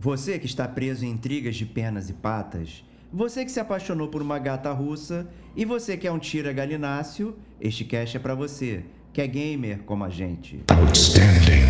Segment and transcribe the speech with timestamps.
[0.00, 4.22] Você que está preso em intrigas de pernas e patas, você que se apaixonou por
[4.22, 8.84] uma gata russa e você que é um tira galináceo, este cast é para você,
[9.12, 10.60] que é gamer como a gente.
[10.70, 11.67] Outstanding.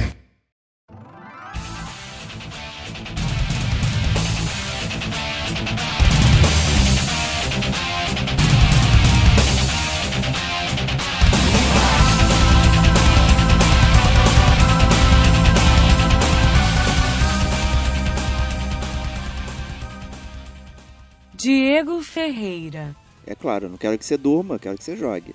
[23.31, 25.35] É claro, não quero que você durma, quero que você jogue.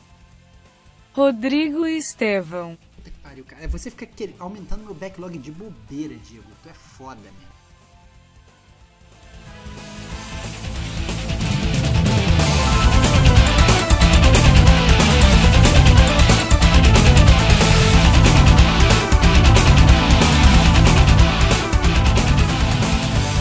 [1.13, 2.75] Rodrigo Estevão.
[2.95, 3.67] Puta que pariu, cara.
[3.67, 6.49] Você fica aumentando meu backlog de bobeira, Diego.
[6.63, 7.53] Tu é foda, meu.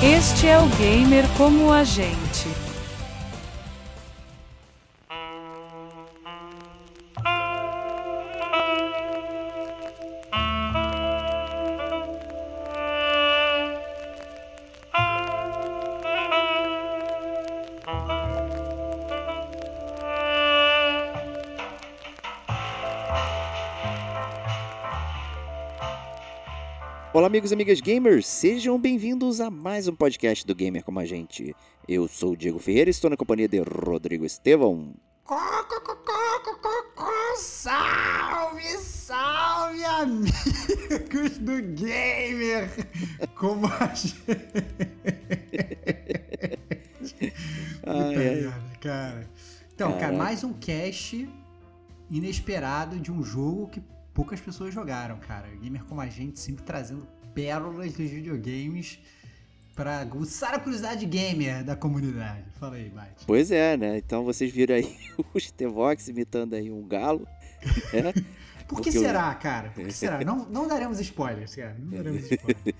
[0.05, 2.32] Este é o Gamer como a gente.
[27.23, 31.05] Olá, amigos e amigas gamers, sejam bem-vindos a mais um podcast do Gamer Como a
[31.05, 31.55] Gente.
[31.87, 34.92] Eu sou o Diego Ferreira e estou na companhia de Rodrigo Estevão.
[37.37, 42.69] Salve, salve, amigos do Gamer
[43.37, 44.17] Como a Gente.
[47.87, 48.78] Ai, ai.
[48.81, 49.31] cara.
[49.73, 51.31] Então, cara, mais um cast
[52.11, 53.81] inesperado de um jogo que
[54.15, 55.49] poucas pessoas jogaram, cara.
[55.63, 58.99] Gamer como a gente sempre trazendo pérolas dos videogames
[59.75, 62.45] para aguçar a curiosidade gamer da comunidade.
[62.61, 63.25] Fala aí, Bate.
[63.27, 63.99] Pois é, né?
[63.99, 64.97] Então vocês viram aí
[65.33, 67.27] o Stevox imitando aí um galo.
[67.93, 68.12] Né?
[68.69, 69.43] Por que Porque será, eu...
[69.43, 69.71] cara?
[69.71, 70.25] Por que será?
[70.25, 71.77] Não, não daremos spoilers, cara.
[71.78, 72.75] Não daremos spoilers.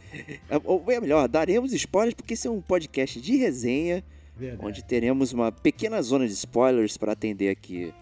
[0.65, 4.03] Ou é melhor, daremos spoilers porque esse é um podcast de resenha,
[4.34, 4.66] Verdade.
[4.66, 7.92] onde teremos uma pequena zona de spoilers para atender aqui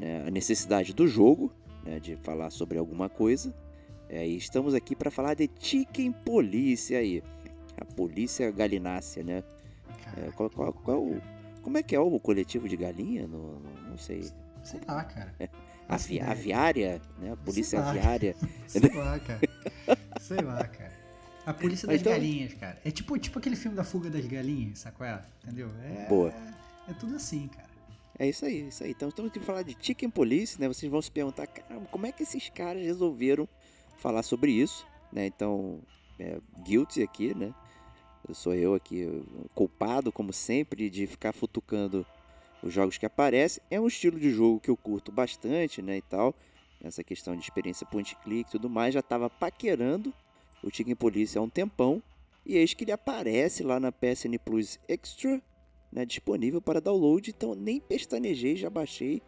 [0.00, 1.52] né, a necessidade do jogo
[1.88, 3.54] né, de falar sobre alguma coisa.
[4.08, 7.22] É, e estamos aqui para falar de Chicken Police aí.
[7.80, 9.42] A polícia galinácea, né?
[10.16, 11.06] É, qual, qual, qual,
[11.62, 13.26] como é que é o coletivo de galinha?
[13.26, 14.30] No, no não sei.
[14.64, 15.34] Sei lá, cara.
[15.38, 15.48] É,
[15.88, 17.32] avi, aviária, né?
[17.32, 18.36] A polícia sei aviária.
[18.66, 19.40] sei lá, cara.
[20.20, 20.98] Sei lá, cara.
[21.46, 22.12] A polícia das então...
[22.12, 22.78] galinhas, cara.
[22.84, 25.06] É tipo, tipo aquele filme da fuga das galinhas, sacou?
[25.42, 25.70] Entendeu?
[25.82, 26.30] É, Boa.
[26.88, 27.67] É, é tudo assim, cara.
[28.18, 28.90] É isso aí, isso aí.
[28.90, 30.66] Então estamos aqui para falar de Chicken Police, né?
[30.66, 33.48] Vocês vão se perguntar, caramba, como é que esses caras resolveram
[33.98, 35.26] falar sobre isso, né?
[35.26, 35.80] Então,
[36.18, 37.54] é, guilty aqui, né?
[38.28, 39.06] Eu sou eu aqui,
[39.54, 42.04] culpado, como sempre, de ficar futucando
[42.62, 43.62] os jogos que aparecem.
[43.70, 45.98] É um estilo de jogo que eu curto bastante, né?
[45.98, 46.34] E tal.
[46.82, 48.94] Essa questão de experiência point-click e tudo mais.
[48.94, 50.12] Já estava paquerando
[50.62, 52.02] o Chicken Police há um tempão.
[52.44, 55.40] E eis que ele aparece lá na PSN Plus Extra
[55.92, 59.22] né, disponível para download, então nem pestanejei, já baixei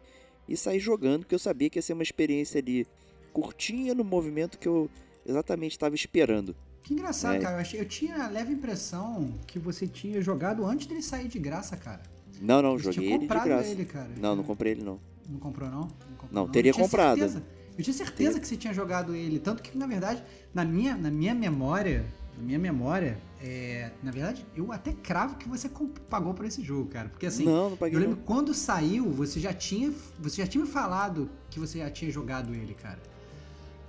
[0.47, 2.85] e saí jogando, porque eu sabia que ia ser uma experiência ali
[3.31, 4.89] curtinha no movimento que eu
[5.25, 6.55] exatamente estava esperando.
[6.83, 7.39] Que engraçado, é.
[7.39, 7.55] cara.
[7.55, 11.39] Eu, achei, eu, tinha a leve impressão que você tinha jogado antes dele sair de
[11.39, 12.01] graça, cara.
[12.41, 13.69] Não, não, você joguei ele de graça.
[13.69, 14.09] Ele, cara.
[14.17, 14.99] Não, não comprei ele não.
[15.29, 15.81] Não comprou não?
[15.81, 16.51] Não, comprou, não, não.
[16.51, 17.19] teria eu comprado.
[17.19, 17.43] Certeza.
[17.77, 20.21] Eu tinha certeza que você tinha jogado ele, tanto que na verdade,
[20.53, 22.05] na minha, na minha memória,
[22.37, 25.69] na minha memória, é, na verdade, eu até cravo que você
[26.09, 27.09] pagou por esse jogo, cara.
[27.09, 28.23] Porque assim, não, não paguei, eu lembro não.
[28.23, 29.91] quando saiu, você já tinha.
[30.19, 32.99] Você já tinha me falado que você já tinha jogado ele, cara.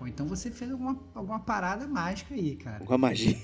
[0.00, 2.80] Ou então você fez alguma, alguma parada mágica aí, cara.
[2.80, 3.38] Alguma magia.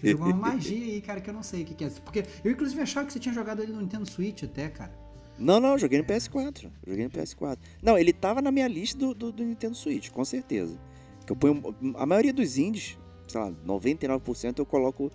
[0.00, 1.90] Fez alguma magia aí, cara, que eu não sei o que, que é.
[1.90, 4.92] Porque eu inclusive achava que você tinha jogado ele no Nintendo Switch até, cara.
[5.38, 6.70] Não, não, joguei no PS4.
[6.86, 7.58] Joguei no PS4.
[7.82, 10.78] Não, ele tava na minha lista do, do, do Nintendo Switch, com certeza.
[11.26, 11.74] Que eu ponho.
[11.96, 12.96] A maioria dos indies,
[13.26, 15.10] sei lá, 99% eu coloco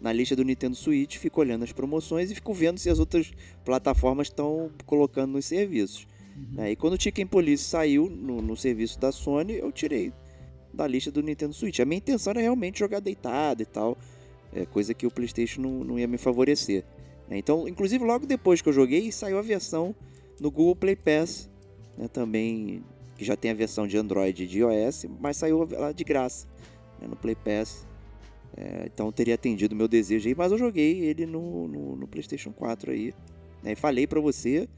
[0.00, 3.32] na lista do Nintendo Switch, fico olhando as promoções e fico vendo se as outras
[3.64, 6.06] plataformas estão colocando nos serviços.
[6.36, 6.56] Uhum.
[6.56, 6.72] Né?
[6.72, 10.12] E quando o Chicken Police saiu no, no, serviço da Sony, eu tirei
[10.72, 11.80] da lista do Nintendo Switch.
[11.80, 13.96] A minha intenção era realmente jogar deitado e tal,
[14.52, 16.84] é, coisa que o PlayStation não, não ia me favorecer.
[17.26, 17.38] Né?
[17.38, 19.94] Então, inclusive, logo depois que eu joguei, saiu a versão
[20.38, 21.48] no Google Play Pass,
[21.96, 22.08] né?
[22.08, 22.84] também
[23.16, 26.46] que já tem a versão de Android e de iOS, mas saiu lá de graça
[27.04, 27.10] né?
[27.10, 27.86] no Play Pass.
[28.56, 32.06] É, então teria atendido o meu desejo aí, mas eu joguei ele no, no, no
[32.06, 33.14] PlayStation 4 aí.
[33.62, 34.68] Né, e falei para você,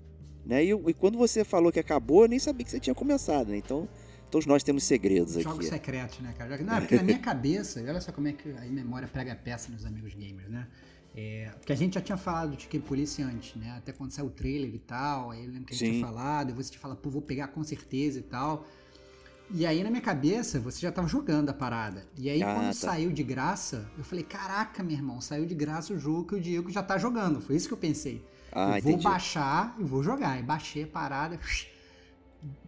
[0.45, 0.65] né?
[0.65, 3.57] E, e, quando você falou que acabou, eu nem sabia que você tinha começado, né?
[3.57, 3.89] Então
[4.31, 5.69] Todos nós temos segredos Jogos aqui.
[5.69, 6.59] secretos, né, cara?
[6.59, 9.87] Não, porque na minha cabeça, olha só como é que a memória prega peça nos
[9.87, 10.67] amigos gamers, né?
[11.15, 13.75] É, porque a gente já tinha falado do Chicken Police antes, né?
[13.79, 15.93] Até quando saiu o trailer e tal, aí eu lembro que a gente Sim.
[16.01, 18.67] tinha falado, e você te fala, pô, vou pegar com certeza e tal.
[19.51, 22.05] E aí na minha cabeça, você já tava jogando a parada.
[22.17, 22.73] E aí Ah, quando tá.
[22.73, 26.41] saiu de graça, eu falei, caraca, meu irmão, saiu de graça o jogo que o
[26.41, 27.41] Diego já tá jogando.
[27.41, 28.25] Foi isso que eu pensei.
[28.53, 29.05] Ah, eu vou entendi.
[29.05, 30.39] baixar e vou jogar.
[30.41, 31.39] E baixei a parada,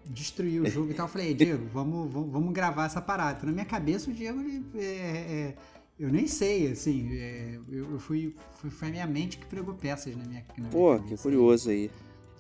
[0.07, 1.07] destruí o jogo e tal.
[1.07, 3.37] Eu falei, "Ei, Diego, vamos, vamos, vamos gravar essa parada.
[3.39, 5.55] Então, na minha cabeça, o Diego, ele, é, é,
[5.99, 9.75] eu nem sei, assim, é, eu, eu fui, foi, foi a minha mente que pregou
[9.75, 11.17] peças na minha, na minha Pô, cabeça.
[11.17, 11.91] que curioso aí.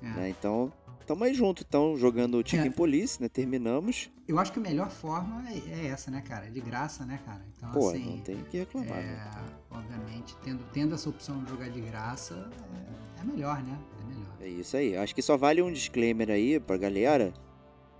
[0.03, 0.07] É.
[0.07, 0.29] né?
[0.31, 0.73] Então,
[1.09, 2.71] tamo aí junto, então, jogando Chicken É.
[2.71, 3.31] Police, né?
[3.31, 4.11] Terminamos.
[4.29, 6.47] Eu acho que a melhor forma é, é essa, né, cara?
[6.47, 7.43] É de graça, né, cara?
[7.57, 8.91] Então, Pô, assim, não tem que reclamar.
[8.91, 9.03] né?
[9.03, 12.51] é, obviamente, tendo, tendo essa opção de jogar de graça,
[13.17, 13.79] é, é melhor, né?
[14.03, 14.37] É melhor.
[14.39, 14.99] É isso aí.
[14.99, 17.33] Acho que só vale um disclaimer aí pra galera.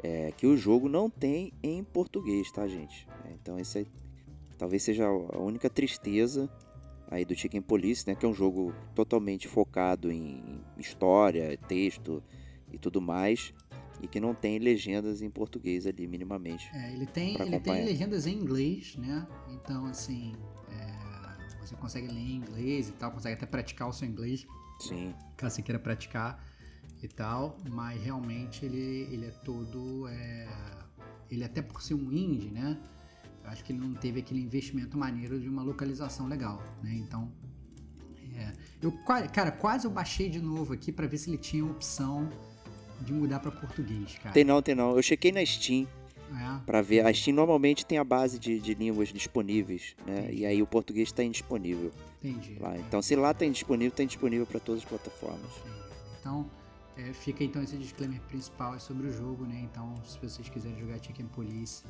[0.03, 3.09] É que o jogo não tem em português, tá, gente?
[3.25, 3.87] É, então esse aí,
[4.59, 6.49] talvez seja a única tristeza
[7.11, 8.15] aí do Chicken Police, né?
[8.15, 12.23] Que é um jogo totalmente focado em história, texto
[12.73, 13.53] e tudo mais.
[14.01, 16.71] E que não tem legendas em português ali, minimamente.
[16.73, 19.27] É, ele tem, ele tem legendas em inglês, né?
[19.51, 20.37] Então, assim,
[20.71, 24.47] é, você consegue ler em inglês e tal, consegue até praticar o seu inglês,
[24.81, 25.15] Sim.
[25.37, 26.43] caso você queira praticar
[27.03, 30.09] e tal, mas realmente ele, ele é todo.
[30.09, 30.49] é,
[31.31, 32.79] ele até por ser um indie, né?
[33.45, 36.95] Eu acho que ele não teve aquele investimento maneiro de uma localização legal, né?
[36.95, 37.33] Então.
[38.37, 38.93] é, eu,
[39.33, 42.29] cara, quase eu baixei de novo aqui pra ver se ele tinha opção
[43.01, 44.33] de mudar pra português, cara.
[44.33, 44.97] Tem não, tem não.
[44.97, 45.87] Eu chequei na Steam
[46.31, 46.59] É.
[46.67, 47.07] pra ver.
[47.07, 50.25] A Steam normalmente tem a base de, de línguas disponíveis, né?
[50.25, 50.37] Entendi.
[50.43, 51.91] E aí o português tá indisponível
[52.23, 52.57] Entendi.
[52.61, 52.77] lá.
[52.77, 55.51] Então se lá tá indisponível, tá indisponível pra todas as plataformas.
[55.59, 55.79] Entendi.
[56.21, 56.51] Então,
[56.97, 59.61] é, fica então esse disclaimer principal é sobre o jogo, né?
[59.71, 61.85] Então, se vocês quiserem jogar Chicken Police,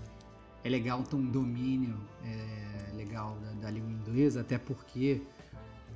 [0.62, 5.22] é legal ter um domínio é, legal da, da língua inglesa, até porque,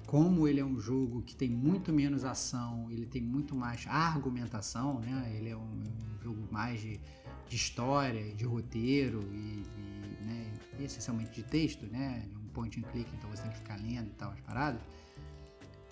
[0.06, 5.00] como ele é um jogo que tem muito menos ação, ele tem muito mais argumentação,
[5.00, 5.32] né?
[5.36, 7.00] Ele é um, um jogo mais de,
[7.48, 12.28] de história, de roteiro e, e, né, e essencialmente de texto, né?
[12.44, 14.82] Um point and click, então você tem que ficar lendo e tal as paradas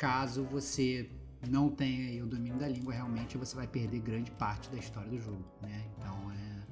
[0.00, 1.10] caso você
[1.46, 5.20] não tenha o domínio da língua, realmente você vai perder grande parte da história do
[5.20, 5.84] jogo, né?
[5.98, 6.62] Então é,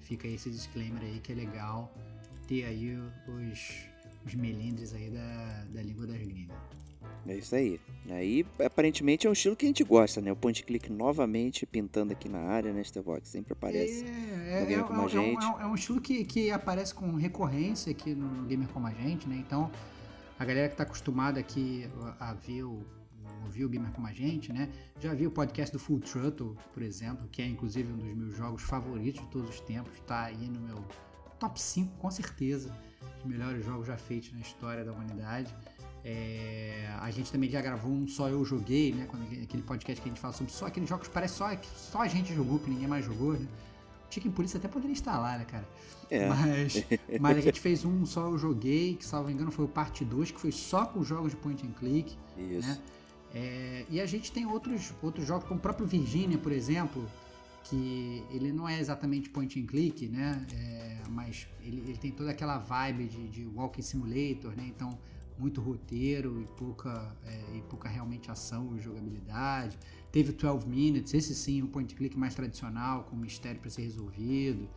[0.00, 1.90] fica esse disclaimer aí que é legal
[2.46, 2.94] ter aí
[3.26, 3.86] os,
[4.26, 6.54] os melindres aí da, da língua das gringas.
[7.26, 7.80] É isso aí.
[8.10, 10.30] Aí, aparentemente, é um estilo que a gente gosta, né?
[10.30, 13.28] O point click novamente pintando aqui na área, né, Stevox?
[13.28, 14.04] Sempre aparece.
[14.04, 15.42] É, no Gamer Como a é um- Gente.
[15.44, 18.90] é um- é um estilo que, que aparece com recorrência aqui no, Gamer Como a
[18.92, 19.36] Gente, né?
[19.36, 19.70] Então,
[20.38, 21.88] a galera que está acostumada aqui
[22.20, 22.84] a, a ver o,
[23.44, 24.68] ouvir o Gamer Como a Gente, né?
[25.00, 28.36] Já viu o podcast do Full Throttle, por exemplo, que é inclusive um dos meus
[28.36, 30.84] jogos favoritos de todos os tempos, tá aí no meu
[31.38, 32.74] top 5, com certeza,
[33.22, 35.54] dos melhores jogos já feitos na história da humanidade.
[36.04, 39.06] É, a gente também já gravou um Só Eu Joguei, né?
[39.08, 42.02] Quando, aquele podcast que a gente fala sobre só aqueles jogos que parece só, só
[42.02, 43.46] a gente jogou, que ninguém mais jogou, né?
[44.10, 45.66] Chicken Police até poderia estar lá, né, cara?
[46.10, 46.28] É.
[46.28, 46.84] Mas,
[47.20, 50.30] mas a gente fez um Só Eu Joguei, que, salvo engano, foi o parte 2,
[50.30, 52.68] que foi só com jogos de point and click, Isso.
[52.68, 52.78] né?
[53.34, 57.10] É, e a gente tem outros, outros jogos, como o próprio Virginia, por exemplo,
[57.64, 60.46] que ele não é exatamente point and click, né?
[60.54, 64.64] É, mas ele, ele tem toda aquela vibe de, de walking simulator, né?
[64.68, 64.96] Então,
[65.38, 69.78] muito roteiro e pouca, é, e pouca realmente ação e jogabilidade.
[70.12, 73.82] Teve o 12 Minutes, esse sim, um point click mais tradicional, com mistério para ser
[73.82, 74.68] resolvido.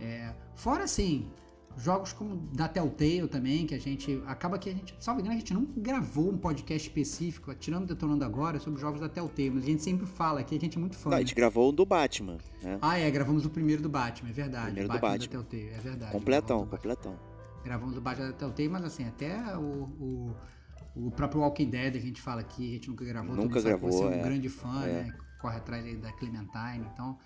[0.00, 1.30] É, fora assim,
[1.76, 4.22] jogos como da Telltale também, que a gente.
[4.26, 4.94] Acaba que a gente.
[4.98, 9.08] Salve engano, a gente não gravou um podcast específico, tirando Detonando Agora, sobre jogos da
[9.08, 11.10] Telltale, mas a gente sempre fala aqui, a gente é muito fã.
[11.10, 11.26] Não, a né?
[11.26, 12.78] gente gravou um do Batman, né?
[12.80, 14.66] Ah, é, gravamos o primeiro do Batman, é verdade.
[14.66, 15.42] Primeiro o do Batman, Batman.
[15.42, 16.12] da Telltale, é verdade.
[16.12, 16.76] completão, Batman.
[16.76, 17.33] completão.
[17.64, 19.60] Gravamos o Telltale, mas assim, até o,
[19.98, 20.36] o,
[20.94, 23.34] o próprio Walking Dead a gente fala aqui, a gente nunca gravou.
[23.34, 24.22] Nunca gravou, Você é um é.
[24.22, 25.02] grande fã, É.
[25.04, 25.14] né?
[25.40, 27.18] Corre atrás da Clementine, então.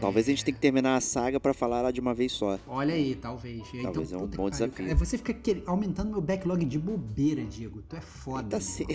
[0.00, 2.58] Talvez a gente tenha que terminar a saga pra falar lá de uma vez só.
[2.66, 3.62] Olha aí, talvez.
[3.82, 4.86] Talvez é um bom desafio.
[4.86, 4.96] cara.
[4.96, 5.34] Você fica
[5.66, 7.80] aumentando meu backlog de bobeira, Diego.
[7.82, 8.48] Tu é foda.
[8.56, 8.86] Tá se-.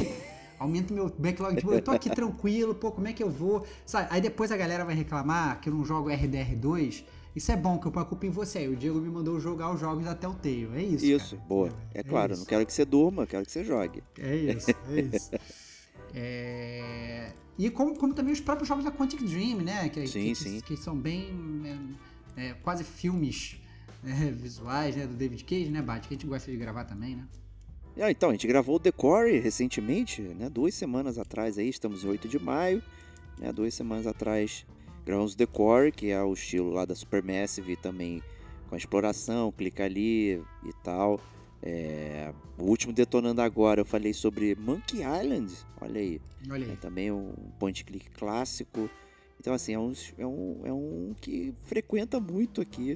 [0.59, 1.81] Aumenta meu backlog de bobeira.
[1.81, 3.65] Eu tô aqui tranquilo, pô, como é que eu vou?
[3.85, 4.07] Sabe?
[4.11, 7.03] Aí depois a galera vai reclamar que eu não jogo RDR2.
[7.35, 8.67] Isso é bom, que eu culpa em você.
[8.67, 10.69] O Diego me mandou jogar os jogos da Telltale.
[10.75, 11.05] É isso.
[11.05, 11.47] Isso, cara.
[11.47, 11.69] boa.
[11.93, 12.41] É claro, isso.
[12.41, 14.03] não quero que você durma, quero que você jogue.
[14.17, 15.31] É isso, é isso.
[16.11, 19.89] É, E como, como também os próprios jogos da Quantic Dream, né?
[19.89, 20.59] Que, Sim, que, sim.
[20.61, 21.29] que são bem.
[22.35, 23.57] é, é, quase filmes
[24.03, 25.05] é, visuais, né?
[25.05, 26.07] Do David Cage, né, Bate?
[26.07, 27.27] Que a gente gosta de gravar também, né?
[28.01, 30.49] Ah, então, a gente gravou o Decore recentemente, né?
[30.49, 32.81] Duas semanas atrás aí, estamos em 8 de maio,
[33.37, 33.51] né?
[33.51, 34.65] Duas semanas atrás
[35.09, 38.21] Grounds Decor, que é o estilo lá da Supermassive também
[38.67, 41.19] com a exploração, clica ali e tal.
[41.63, 45.51] É, o último detonando agora eu falei sobre Monkey Island,
[45.81, 46.21] olha aí.
[46.47, 46.73] Olha aí.
[46.73, 48.87] É também um point click clássico.
[49.39, 52.95] Então assim, é um, é um, é um que frequenta muito aqui.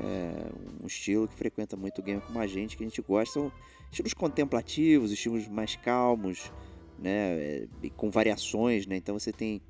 [0.00, 0.50] É
[0.82, 3.34] um estilo que frequenta muito o game como a gente, que a gente gosta.
[3.34, 3.52] São
[3.90, 6.50] estilos contemplativos, estilos mais calmos,
[6.98, 7.34] né?
[7.38, 7.66] É,
[7.98, 8.96] com variações, né?
[8.96, 9.60] Então você tem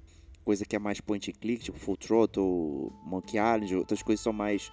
[0.45, 4.33] coisa que é mais point and click, tipo Full Throttle, Monkey Island, outras coisas são
[4.33, 4.71] mais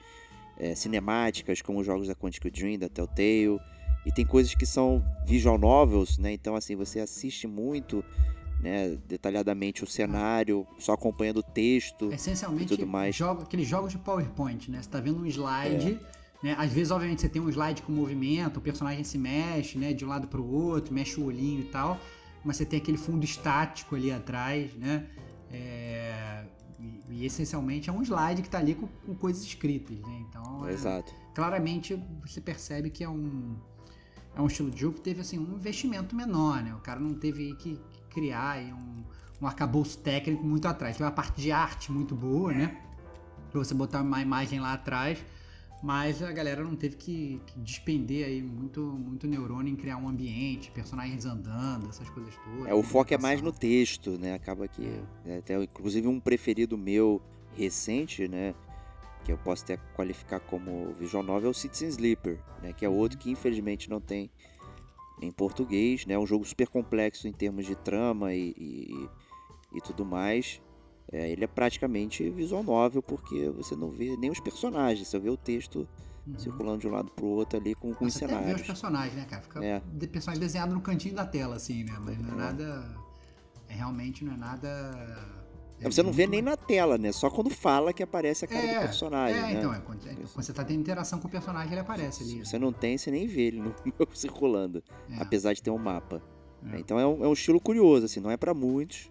[0.58, 3.60] é, cinemáticas, como os jogos da Quantic Dream, da Telltale.
[4.06, 6.34] E tem coisas que são visual novels, né?
[6.34, 8.04] Então, assim, você assiste muito
[8.60, 13.16] né, detalhadamente o cenário, só acompanhando o texto Essencialmente, e tudo mais.
[13.16, 14.82] Jogo, aqueles jogos de PowerPoint, né?
[14.82, 16.00] Você tá vendo um slide,
[16.44, 16.46] é.
[16.46, 16.56] né?
[16.58, 19.94] Às vezes, obviamente, você tem um slide com movimento, o personagem se mexe, né?
[19.94, 22.00] De um lado para o outro, mexe o olhinho e tal.
[22.44, 25.08] Mas você tem aquele fundo estático ali atrás, né?
[25.52, 26.46] É,
[26.80, 30.26] e, e, essencialmente é um slide que está ali com, com, coisas escritas, né?
[30.30, 31.04] Então, é,
[31.34, 33.56] claramente você percebe que é um
[34.34, 36.74] é um estilo de jogo que teve assim um investimento menor, né?
[36.74, 37.80] O cara não teve que
[38.10, 39.04] criar um,
[39.42, 40.96] um arcabouço técnico muito atrás.
[40.98, 42.82] Tem uma parte de arte muito boa, né?
[43.52, 45.22] Pra você botar uma imagem lá atrás
[45.82, 50.08] mas a galera não teve que, que, despender aí muito, muito neurônio em criar um
[50.08, 52.68] ambiente, personagens andando, essas coisas todas.
[52.68, 54.36] É, o foco é mais no texto, né?
[54.36, 54.86] Acaba que.
[55.26, 55.38] É.
[55.40, 57.22] Até, inclusive, um preferido meu
[57.58, 58.54] recente, né?
[59.24, 62.74] Que eu posso até qualificar como visual novel é o Citizen Sleeper, né?
[62.74, 64.30] Que é outro que infelizmente não tem
[65.20, 66.14] em português, né?
[66.14, 69.10] É um jogo super complexo em termos de trama e, e,
[69.74, 70.62] e tudo mais.
[71.12, 75.30] É, ele é praticamente visual novel, porque você não vê nem os personagens, você vê
[75.30, 75.88] o texto
[76.26, 76.40] uhum.
[76.40, 78.46] circulando de um lado pro outro ali com, com os cenários.
[78.46, 79.42] Você vê os personagens, né, cara?
[79.42, 79.82] Fica é.
[79.94, 81.98] de personagem desenhado no cantinho da tela, assim, né?
[82.00, 82.36] Mas não é, é.
[82.36, 82.96] nada...
[83.68, 85.38] É, realmente não é nada...
[85.82, 87.12] É você não vê nem na tela, né?
[87.12, 89.38] Só quando fala que aparece a cara é, do personagem.
[89.38, 89.54] É, né?
[89.54, 92.46] então, é, quando, é, quando, você tá tendo interação com o personagem, ele aparece ali.
[92.46, 93.76] Se você não tem, você nem vê ele no,
[94.14, 94.84] circulando.
[95.10, 95.20] É.
[95.20, 96.22] Apesar de ter um mapa.
[96.72, 96.80] É.
[96.80, 99.11] Então é um, é um, estilo curioso, assim, não é para muitos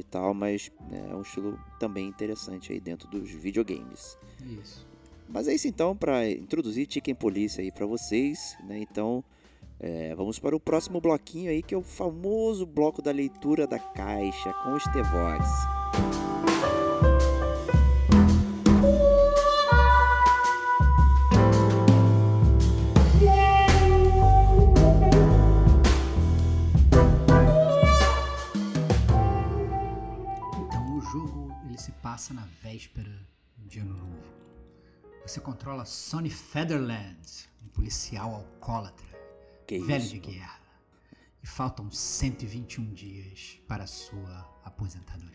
[0.00, 4.18] e tal, mas né, é um estilo também interessante aí dentro dos videogames.
[4.60, 4.86] Isso.
[5.28, 8.78] Mas é isso então para introduzir Chicken Police aí para vocês, né?
[8.78, 9.24] Então
[9.80, 13.78] é, vamos para o próximo bloquinho aí que é o famoso bloco da leitura da
[13.78, 15.44] caixa com os Tevox.
[32.04, 33.10] Passa na véspera
[33.56, 34.22] de Ano Novo.
[35.26, 39.06] Você controla Sonny Featherland, um policial alcoólatra,
[39.66, 40.12] que velho isso?
[40.12, 40.60] de guerra.
[41.42, 45.32] E faltam 121 dias para a sua aposentadoria.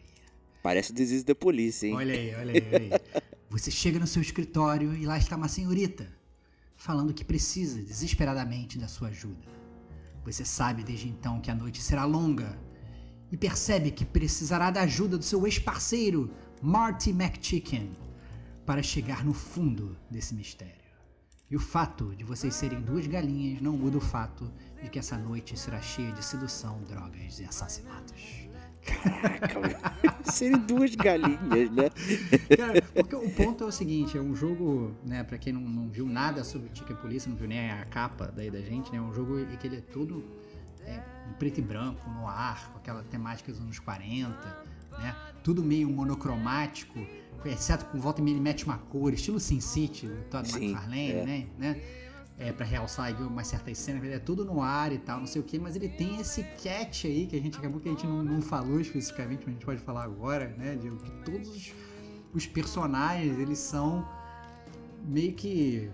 [0.62, 1.96] Parece o Disease da Polícia, hein?
[1.96, 3.22] Olha aí, olha aí, olha aí.
[3.50, 6.08] Você chega no seu escritório e lá está uma senhorita
[6.76, 9.48] falando que precisa desesperadamente da sua ajuda.
[10.24, 12.60] Você sabe desde então que a noite será longa
[13.32, 17.92] e percebe que precisará da ajuda do seu ex-parceiro, Marty McChicken
[18.66, 20.76] para chegar no fundo desse mistério.
[21.50, 24.52] E o fato de vocês serem duas galinhas não muda o fato
[24.84, 28.14] de que essa noite será cheia de sedução, drogas e assassinatos.
[28.86, 31.90] Caraca, serem duas galinhas, né?
[32.56, 35.90] Cara, porque o ponto é o seguinte, é um jogo, né, pra quem não, não
[35.90, 39.02] viu nada sobre Chicken Police, não viu nem a capa daí da gente, né, é
[39.02, 40.24] um jogo que ele é todo
[40.86, 44.66] é, em preto e branco, no ar, com aquela temática dos anos 40,
[45.00, 45.16] né?
[45.44, 47.00] Tudo meio monocromático,
[47.46, 50.72] exceto com volta e meia ele mete uma cor, estilo Sin City, do Todd Sim,
[50.72, 51.26] McFarlane, é.
[51.26, 51.48] né?
[51.58, 51.82] né?
[52.38, 55.44] É, pra realçar umas certas cenas, é tudo no ar e tal, não sei o
[55.44, 58.24] que, mas ele tem esse catch aí que a gente acabou que a gente não,
[58.24, 60.76] não falou especificamente, mas a gente pode falar agora, né?
[60.76, 61.74] De que todos os,
[62.34, 64.08] os personagens eles são
[65.06, 65.90] meio que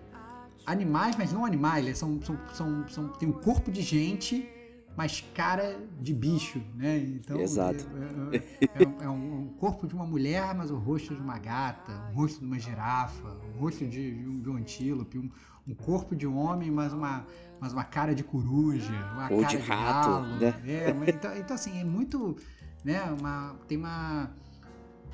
[0.68, 4.48] animais, mas não animais, eles são, são, são, são tem um corpo de gente
[4.96, 6.98] mas cara de bicho, né?
[6.98, 7.86] Então, Exato.
[8.32, 11.92] É, é, é, é, um, corpo de uma mulher, mas o rosto de uma gata,
[12.12, 15.30] um rosto de uma girafa, um rosto de, de, um, de um antílope, um,
[15.68, 17.26] um, corpo de homem, mas uma,
[17.60, 20.26] mas uma cara de coruja, uma Ou cara de, rato, galo.
[20.38, 20.54] Né?
[20.66, 22.38] É, mas, então, então, assim, é muito,
[22.84, 23.04] né?
[23.20, 24.32] Uma, tem uma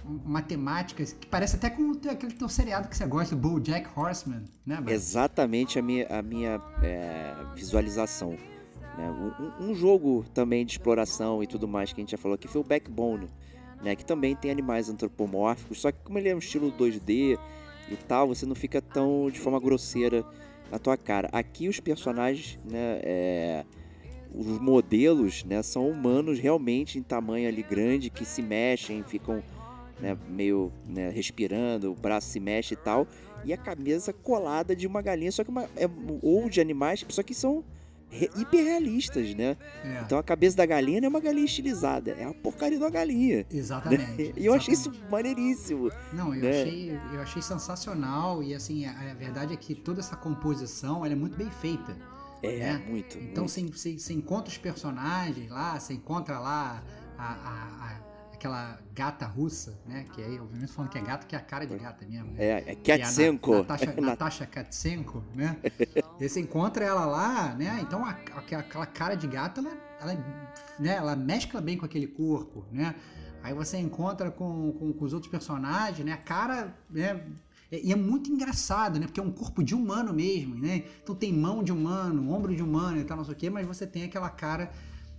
[0.03, 4.81] uma temática que parece até com aquele teu seriado que você gosta, BoJack Horseman, né?
[4.87, 8.35] Exatamente a minha, a minha é, visualização.
[8.97, 9.09] Né?
[9.09, 12.47] Um, um, jogo também de exploração e tudo mais que a gente já falou aqui
[12.47, 13.27] foi o Backbone,
[13.81, 13.95] né?
[13.95, 17.39] que também tem animais antropomórficos, só que como ele é um estilo 2D
[17.89, 20.25] e tal, você não fica tão de forma grosseira
[20.69, 21.29] na tua cara.
[21.31, 23.65] Aqui os personagens, né, é,
[24.33, 29.43] os modelos, né, são humanos realmente em tamanho ali grande, que se mexem, ficam
[29.99, 33.05] né, meio né, respirando, o braço se mexe e tal,
[33.43, 35.89] e a cabeça colada de uma galinha, só que uma, é,
[36.21, 37.63] ou de animais, só que são
[38.35, 39.57] hiperrealistas, né?
[39.83, 40.01] É.
[40.05, 42.89] Então a cabeça da galinha não é uma galinha estilizada, é a porcaria de uma
[42.89, 43.45] galinha.
[43.51, 44.01] Exatamente.
[44.03, 44.31] Né?
[44.41, 45.91] E eu achei isso maneiríssimo.
[46.13, 46.49] Não, eu, né?
[46.61, 51.13] achei, eu achei sensacional e assim, a, a verdade é que toda essa composição ela
[51.13, 51.95] é muito bem feita.
[52.43, 52.83] É, né?
[52.87, 53.17] muito.
[53.19, 53.49] Então muito.
[53.77, 56.83] você, você, você encontra os personagens lá, você encontra lá
[57.17, 58.10] a, a- a-
[58.41, 60.07] aquela gata russa, né?
[60.11, 62.31] Que aí, obviamente, falando que é gata, que é a cara de gata mesmo.
[62.31, 62.43] Né?
[62.43, 63.51] É, é é Katsenko.
[63.53, 65.57] Na- Natasha, Natasha Katsenko, né?
[66.19, 67.79] E você encontra ela lá, né?
[67.81, 69.71] Então a- a- aquela cara de gata, ela,
[70.01, 70.25] ela,
[70.79, 70.95] né?
[70.95, 72.95] ela mescla bem com aquele corpo, né?
[73.43, 76.13] Aí você encontra com, com, com os outros personagens, né?
[76.13, 77.23] A cara, né?
[77.71, 79.05] E e é muito engraçado, né?
[79.05, 80.83] Porque é um corpo de humano mesmo, né?
[81.03, 83.65] Então tem mão de humano, ombro de humano e tal, não sei o quê, mas
[83.67, 84.71] você tem aquela cara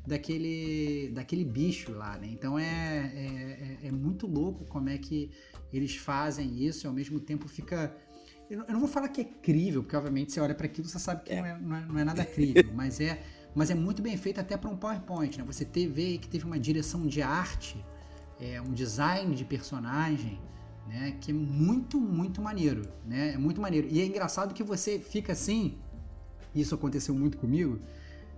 [0.07, 2.29] daquele, daquele bicho lá, né?
[2.31, 2.65] Então é,
[3.15, 5.31] é, é- é muito louco como é que
[5.73, 7.95] eles fazem isso e ao mesmo tempo fica.
[8.51, 11.23] Eu não, vou falar que é crível, porque obviamente você olha para aquilo você sabe
[11.25, 13.23] que não, é, não, é, não é nada crível, mas é,
[13.55, 15.45] mas é muito bem feito até para um PowerPoint, né?
[15.47, 17.83] Você te- vê que teve uma direção de arte,
[18.41, 20.41] é, um design de personagem,
[20.89, 21.17] né?
[21.21, 23.33] Que é muito, muito maneiro, né?
[23.35, 23.89] É muito maneiro.
[23.91, 25.79] E é engraçado que você fica assim,
[26.55, 27.81] isso aconteceu muito comigo.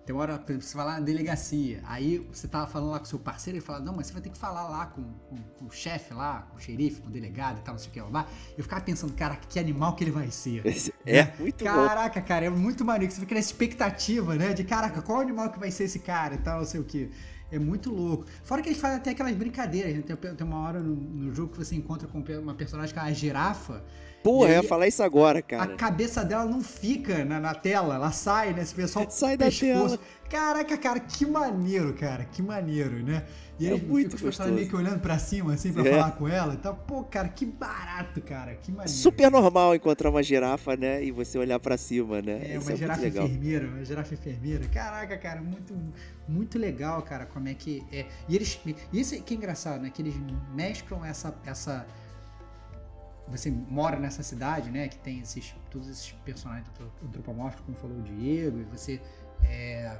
[0.04, 2.98] Tem uma hora, por exemplo, você vai lá na delegacia, aí você tava falando lá
[2.98, 5.02] com o seu parceiro, ele fala, não, mas você vai ter que falar lá com,
[5.02, 7.88] com- com o chefe lá, com o xerife, com o delegado e tal, não sei
[7.88, 8.26] o que lá.
[8.56, 10.62] Eu ficava pensando, cara, que animal que ele vai ser.
[11.06, 11.88] É, muito bom.
[11.88, 13.12] Caraca, cara, é muito maneiro.
[13.12, 14.54] Você fica na expectativa, né?
[14.54, 17.10] De caraca, qual animal que vai ser esse cara e tal, não sei o que.
[17.50, 18.24] É muito louco.
[18.42, 20.02] Fora que eles fazem até aquelas brincadeiras, né?
[20.02, 23.02] Tem, tem uma hora no, no jogo que você encontra com uma personagem que é
[23.02, 23.84] a girafa.
[24.24, 25.76] Porra, E eu aí, ia falar isso agora, A cara.
[25.76, 28.64] cabeça dela não fica na, na tela, ela sai, né?
[28.64, 29.98] Só o Sai da pescoço.
[29.98, 30.00] tela.
[30.30, 33.24] Caraca, cara, que maneiro, cara, que maneiro, né?
[33.60, 35.90] E É eles muito ficam meio que olhando pra cima, assim, pra É.
[35.90, 36.74] falar com ela e tal.
[36.74, 38.90] Pô, cara, que barato, cara, que maneiro.
[38.90, 41.04] Super normal encontrar uma girafa, né?
[41.04, 42.40] E você olhar pra cima, né?
[42.46, 44.66] É, Isso uma é girafa enfermeira, uma girafa enfermeira.
[44.68, 45.76] Caraca, cara, muito,
[46.26, 48.06] muito legal, cara, como é que é.
[48.26, 48.58] E eles.
[48.90, 49.90] E isso que é engraçado, né?
[49.94, 50.14] Que eles
[50.54, 51.32] mesclam essa.
[51.44, 51.86] essa
[53.28, 54.88] você mora nessa cidade, né?
[54.88, 56.68] Que tem esses, todos esses personagens
[57.02, 59.00] antropomórficos, como falou o Diego, e você.
[59.42, 59.98] É,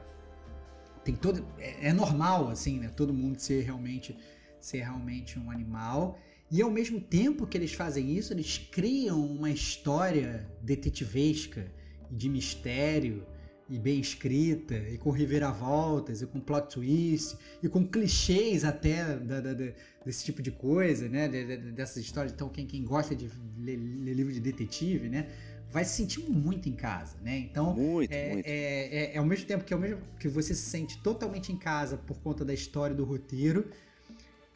[1.05, 1.47] tem todo.
[1.59, 2.89] É, é normal, assim, né?
[2.89, 4.17] Todo mundo ser realmente,
[4.61, 6.19] ser realmente um animal.
[6.51, 11.67] E ao mesmo tempo que eles fazem isso, eles criam uma história detetivesca
[12.11, 13.27] de mistério
[13.69, 19.41] e bem escrita e com reviravoltas e com plot twist e com clichês até da-
[19.41, 19.73] da- da-
[20.05, 21.29] desse tipo de coisa, né?
[21.29, 22.33] De- de- dessas histórias.
[22.33, 25.29] Então quem, quem gosta de ler, ler livro de detetive, né?
[25.71, 27.39] Vai se sentir muito em casa, né?
[27.39, 28.47] Então Muito, é, muito.
[28.47, 31.57] é, é- é ao mesmo tempo que ao mesmo que você se sente totalmente em
[31.57, 33.71] casa por conta da história do roteiro,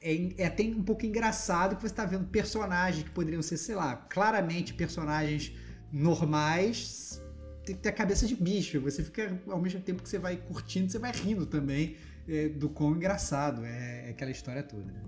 [0.02, 3.74] é, é até um pouco engraçado que você está vendo personagens que poderiam ser, sei
[3.74, 5.50] lá, claramente personagens
[5.90, 7.20] normais
[7.68, 8.80] ter, ter a cabeça de bicho.
[8.80, 11.96] Você fica, ao mesmo tempo que você vai curtindo, você vai rindo também
[12.28, 14.84] é, do quão engraçado é, é aquela história toda.
[14.84, 15.02] né?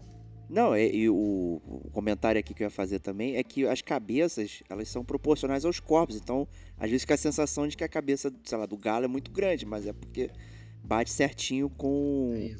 [0.49, 3.81] Não, e, e o, o comentário aqui que eu ia fazer também é que as
[3.81, 6.16] cabeças, elas são proporcionais aos corpos.
[6.16, 6.46] Então,
[6.77, 9.31] às vezes fica a sensação de que a cabeça, sei lá, do galo é muito
[9.31, 10.31] grande, mas é porque
[10.83, 12.57] bate certinho com, É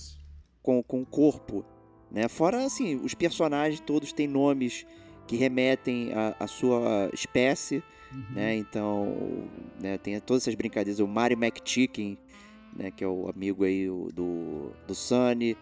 [0.63, 1.65] com, com o corpo,
[2.11, 2.29] né?
[2.29, 4.87] Fora, assim, os personagens todos têm nomes
[5.27, 8.25] que remetem à sua espécie, Uhum.
[8.35, 8.57] né?
[8.57, 9.49] Então,
[9.81, 11.01] né, tem todas essas brincadeiras.
[11.01, 12.19] O Mario McChicken,
[12.77, 12.91] né?
[12.91, 15.57] Que é o amigo aí do, do Sunny,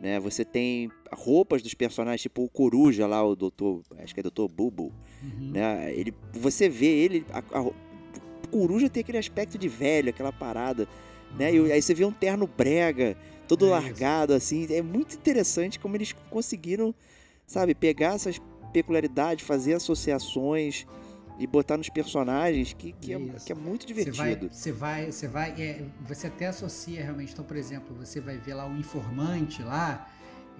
[0.00, 0.18] né?
[0.20, 4.48] Você tem roupas dos personagens, tipo o Coruja lá, o Doutor, acho que é Doutor
[4.48, 5.50] Bubu, Uhum.
[5.52, 5.92] né?
[5.94, 7.74] Ele, você vê ele, a, a- o
[8.50, 10.88] Coruja tem aquele aspecto de velho, aquela parada,
[11.38, 11.54] né?
[11.54, 13.72] E aí você vê um terno brega, todo É isso.
[13.72, 14.66] largado, assim.
[14.72, 16.94] É muito interessante como eles conseguiram,
[17.46, 18.40] sabe, pegar essas
[18.72, 20.86] peculiaridades, fazer associações
[21.40, 23.46] e botar nos personagens que, que, É é, isso.
[23.46, 24.48] que é muito Você vai, divertido.
[24.54, 27.32] você vai, você vai, é, você até associa realmente.
[27.32, 30.06] Então, por exemplo, você vai ver lá o informante lá,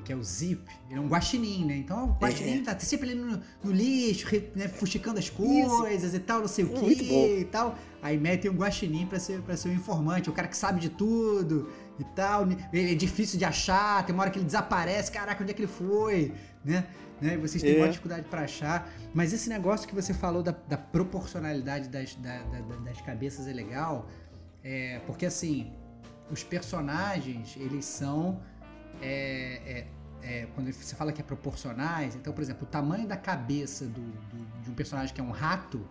[0.03, 1.77] que é o Zip, ele é um guaxinim, né?
[1.77, 2.63] Então, o guaxinim É.
[2.63, 6.75] tá sempre ali no, no lixo, né, fuxicando as coisas e tal, não sei o
[6.75, 7.77] É que e tal.
[8.01, 10.89] Aí metem um guaxinim pra ser, pra ser o informante, o cara que sabe de
[10.89, 12.49] tudo e tal.
[12.73, 15.61] Ele é difícil de achar, tem uma hora que ele desaparece, caraca, onde é que
[15.61, 16.33] ele foi,
[16.65, 16.87] né?
[17.21, 17.37] né?
[17.37, 17.79] Vocês têm É.
[17.79, 18.89] maior dificuldade pra achar.
[19.15, 23.47] Mas esse negócio que você falou da, da proporcionalidade das, da- da- da- das cabeças
[23.47, 24.09] é legal,
[24.63, 25.73] é, porque assim,
[26.31, 28.41] os personagens, eles são.
[29.03, 29.87] é, é,
[30.23, 34.01] é, quando você fala que é proporcionais, então, por exemplo, o tamanho da cabeça do,
[34.03, 35.89] do- de um personagem que é um rato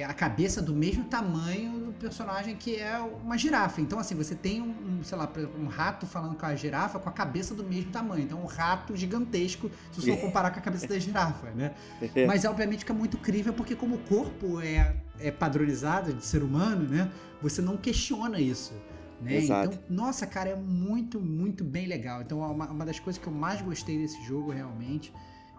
[0.00, 3.80] é a cabeça do mesmo tamanho do personagem que é uma girafa.
[3.80, 7.08] Então, assim, você tem um, um sei lá, um rato falando com a girafa com
[7.08, 8.24] a cabeça do mesmo tamanho.
[8.24, 11.74] Então, um rato gigantesco, se você for comparar com a cabeça da girafa, né?
[12.26, 16.88] Mas, obviamente, fica muito crível porque como o corpo é, é padronizado de ser humano,
[16.88, 17.10] né?
[17.42, 18.74] Você não questiona isso.
[19.20, 19.44] Né?
[19.44, 22.22] Então, nossa, cara, é muito, muito bem legal.
[22.22, 25.12] Então, uma, uma das coisas que eu mais gostei desse jogo, realmente,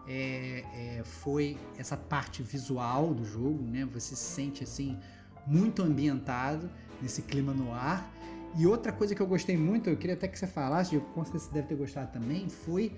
[0.07, 3.85] é, é, foi essa parte visual do jogo, né?
[3.93, 4.97] Você se sente assim
[5.45, 6.69] muito ambientado
[7.01, 8.09] nesse clima no ar.
[8.55, 11.23] E outra coisa que eu gostei muito, eu queria até que você falasse, eu com
[11.23, 12.97] certeza você deve ter gostado também, foi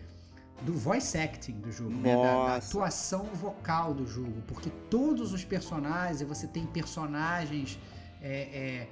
[0.61, 2.15] do voice acting do jogo, né?
[2.15, 7.79] da, da, atuação vocal do jogo, porque todos os personagens, você tem personagens,
[8.21, 8.87] é, é,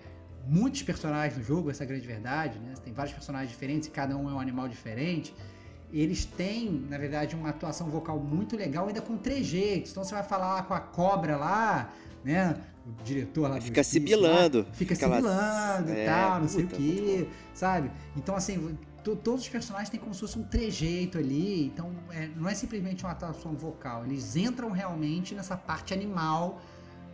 [0.47, 2.73] muitos personagens no jogo, essa é a grande verdade, né?
[2.73, 5.35] Você tem vários personagens diferentes e cada um é um animal diferente
[5.91, 9.91] eles têm, na verdade, uma atuação vocal muito legal, ainda com trejeitos.
[9.91, 12.55] Então você vai falar lá com a cobra lá, né?
[12.85, 14.59] O diretor lá Fica sibilando.
[14.59, 15.95] Lá, fica, fica sibilando lá...
[15.95, 17.91] e é, tal, não sei o quê, sabe?
[18.15, 21.65] Então, assim, todos os personagens têm como se fosse um trejeito ali.
[21.65, 24.05] Então, é, não é simplesmente uma atuação vocal.
[24.05, 26.61] Eles entram realmente nessa parte animal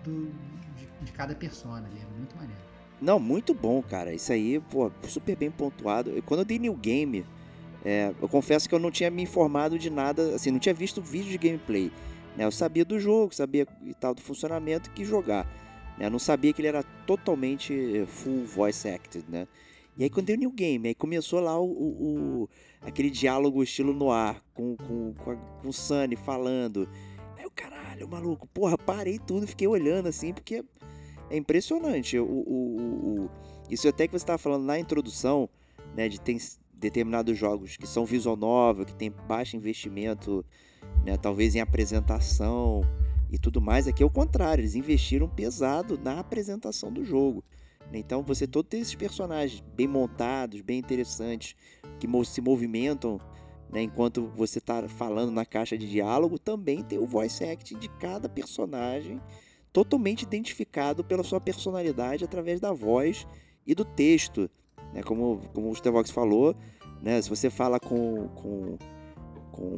[0.03, 0.27] do,
[0.75, 1.99] de, de cada persona ali.
[1.99, 2.61] É muito maneiro.
[3.01, 4.13] Não, muito bom, cara.
[4.13, 6.11] Isso aí, pô, super bem pontuado.
[6.25, 7.25] Quando eu dei New Game
[7.83, 11.01] é, eu confesso que eu não tinha me informado de nada, assim, não tinha visto
[11.01, 11.91] vídeo de gameplay.
[12.37, 12.45] Né?
[12.45, 15.45] Eu sabia do jogo, sabia e tal do funcionamento que jogar.
[15.97, 16.05] Né?
[16.05, 19.47] Eu não sabia que ele era totalmente eh, full voice acted, né?
[19.95, 22.49] E aí quando deu New Game, aí começou lá o, o, o
[22.81, 26.89] aquele diálogo estilo no ar com, com, com, com o Sunny falando.
[27.37, 30.63] Aí o caralho, maluco, porra, parei tudo, fiquei olhando assim, porque
[31.29, 32.17] é impressionante.
[32.17, 33.29] O, o, o,
[33.69, 35.47] isso até que você estava falando na introdução,
[35.95, 36.37] né, de ter,
[36.83, 40.45] determinados jogos que são visual novel, que tem baixo investimento,
[41.05, 42.81] né, talvez em apresentação
[43.31, 47.43] e tudo mais, aqui é o contrário, eles investiram pesado na apresentação do jogo.
[47.91, 51.55] Então você todo tem esses personagens bem montados, bem interessantes,
[51.99, 53.19] que se movimentam
[53.71, 57.89] né, enquanto você está falando na caixa de diálogo, também tem o voice acting de
[57.89, 59.21] cada personagem
[59.71, 63.25] totalmente identificado pela sua personalidade através da voz
[63.65, 64.49] e do texto.
[64.93, 65.01] Né?
[65.03, 66.55] Como, como o Stevox falou,
[67.01, 67.21] né?
[67.21, 68.77] se você fala com, com,
[69.51, 69.77] com,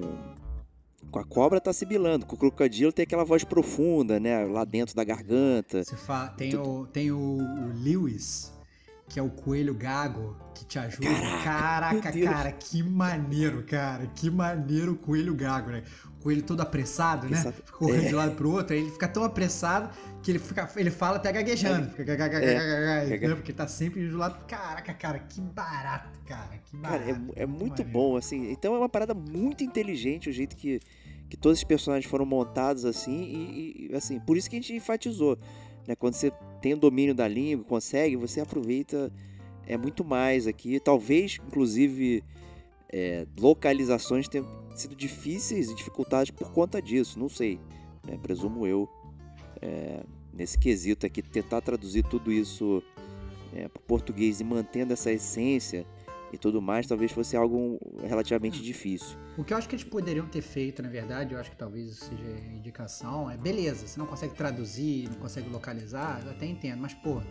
[1.09, 2.25] com a cobra, tá sibilando.
[2.25, 4.45] Com o crocodilo tem aquela voz profunda, né?
[4.45, 5.83] lá dentro da garganta.
[5.83, 6.61] Você fala, tem, tu...
[6.61, 8.54] o, tem o, o Lewis,
[9.07, 11.07] que é o coelho gago que te ajuda.
[11.43, 14.07] Caraca, Caraca cara, que maneiro, cara.
[14.07, 15.83] Que maneiro o coelho gago, né?
[16.19, 17.37] O coelho todo apressado, né?
[17.37, 18.07] Fica correndo é.
[18.07, 19.89] de um lado pro outro, aí ele fica tão apressado
[20.23, 21.91] que ele, fica, ele fala até gaguejando.
[21.91, 23.17] Fica é.
[23.27, 23.35] né?
[23.35, 24.43] Porque tá sempre do lado.
[24.47, 26.57] Caraca, cara, que barato, cara.
[26.65, 27.03] Que barato.
[27.05, 28.49] Cara, é, é muito bom, assim.
[28.51, 30.79] Então é uma parada muito inteligente o jeito que,
[31.29, 33.21] que todos os personagens foram montados, assim.
[33.21, 35.37] E, e assim, por isso que a gente enfatizou.
[35.87, 35.95] Né?
[35.95, 36.31] Quando você
[36.65, 39.13] tem o domínio da língua, consegue, você aproveita
[39.67, 40.79] é muito mais aqui.
[40.79, 42.23] Talvez, inclusive,
[42.91, 47.59] é, localizações tenham sido difíceis e dificultadas por conta disso, não sei.
[48.03, 48.17] Né?
[48.19, 48.89] Presumo eu.
[49.61, 50.01] É,
[50.33, 52.81] nesse quesito aqui, tentar traduzir tudo isso
[53.53, 55.85] é, para o português e mantendo essa essência
[56.35, 59.17] e tudo mais, talvez fosse algo relativamente difícil.
[59.37, 61.91] O que eu acho que eles poderiam ter feito, na verdade, eu acho que talvez
[61.91, 66.79] isso seja indicação, é beleza, você não consegue traduzir, não consegue localizar, eu até entendo,
[66.81, 67.21] mas pô,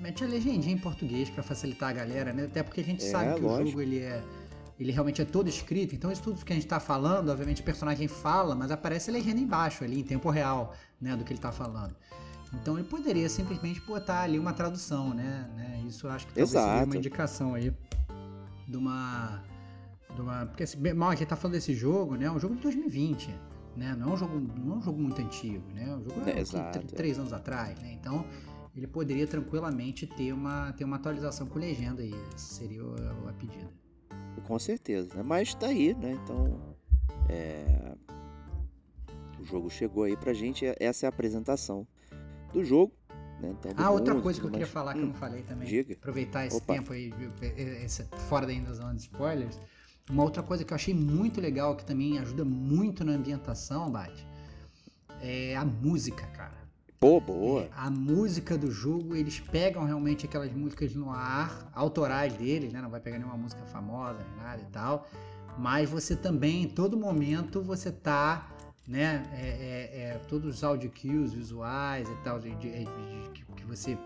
[0.00, 2.44] mete a legendinha em português para facilitar a galera, né?
[2.44, 3.62] Até porque a gente é, sabe que lógico.
[3.62, 4.22] o jogo ele é
[4.78, 7.64] ele realmente é todo escrito, então isso tudo que a gente está falando, obviamente o
[7.64, 11.38] personagem fala, mas aparece a legenda embaixo ali em tempo real, né, do que ele
[11.38, 11.94] está falando.
[12.60, 15.48] Então ele poderia simplesmente botar ali uma tradução, né?
[15.56, 15.82] né?
[15.86, 17.72] Isso eu acho que talvez seria uma indicação aí
[18.66, 19.42] de uma.
[20.14, 22.26] De uma porque assim, mal aqui tá falando desse jogo, né?
[22.26, 23.30] É um jogo de 2020.
[23.76, 23.94] Né?
[23.98, 25.96] Não é um jogo, não é um jogo muito antigo, né?
[25.96, 27.92] O jogo é, é três anos atrás, né?
[27.92, 28.24] Então
[28.76, 32.14] ele poderia tranquilamente ter uma, ter uma atualização com legenda aí.
[32.34, 33.68] Essa seria a, a pedida.
[34.44, 35.22] Com certeza, né?
[35.22, 36.12] Mas tá aí, né?
[36.22, 36.76] Então.
[37.28, 37.94] É...
[39.38, 40.64] O jogo chegou aí pra gente.
[40.80, 41.86] Essa é a apresentação
[42.52, 42.92] do jogo.
[43.44, 43.56] Né?
[43.58, 45.68] Então, ah, outra coisa que eu queria falar que hum, eu não falei também.
[45.68, 45.94] Diga.
[45.94, 46.74] Aproveitar esse Opa.
[46.74, 47.12] tempo aí,
[47.84, 49.58] esse, fora da zona de spoilers.
[50.10, 54.26] Uma outra coisa que eu achei muito legal, que também ajuda muito na ambientação, Bate,
[55.22, 56.64] é a música, cara.
[57.00, 57.62] Pô, boa.
[57.62, 62.80] É, a música do jogo, eles pegam realmente aquelas músicas no ar, autorais deles, né?
[62.80, 65.06] Não vai pegar nenhuma música famosa, nem nada e tal.
[65.58, 68.53] Mas você também, em todo momento, você tá
[68.86, 69.22] né?
[69.32, 73.96] É, é, é, todos os audio cues visuais e tal de, de, de, que, você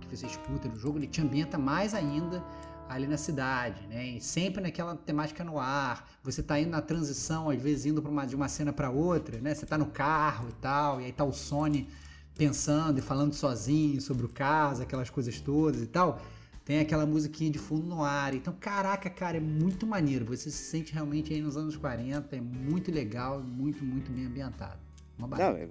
[0.00, 2.42] que você escuta no jogo, ele te ambienta mais ainda
[2.88, 4.06] ali na cidade, né?
[4.06, 6.08] E sempre naquela temática no ar.
[6.22, 9.54] Você tá indo na transição, às vezes indo uma, de uma cena para outra, né?
[9.54, 11.88] Você tá no carro e tal, e aí tá o Sony
[12.36, 16.20] pensando e falando sozinho sobre o caso, aquelas coisas todas e tal,
[16.66, 18.34] tem aquela musiquinha de fundo no ar.
[18.34, 20.24] Então, caraca, cara, é muito maneiro.
[20.26, 24.76] Você se sente realmente aí nos anos 40, é muito legal, muito, muito bem ambientado.
[25.16, 25.66] Uma Não, é,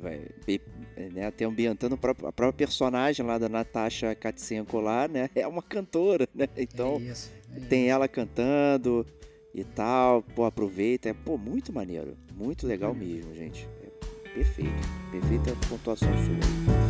[0.96, 5.30] é, né, até ambientando a própria, a própria, personagem lá da Natasha Katsenko lá, né?
[5.36, 6.48] É uma cantora, né?
[6.58, 7.92] Então, é isso, é tem isso.
[7.92, 9.06] ela cantando
[9.54, 10.24] e tal.
[10.24, 11.10] Pô, aproveita.
[11.10, 12.18] É, pô, muito maneiro.
[12.34, 13.68] Muito legal mesmo, gente.
[13.84, 14.72] É perfeito.
[15.12, 16.85] Perfeita pontuação sua.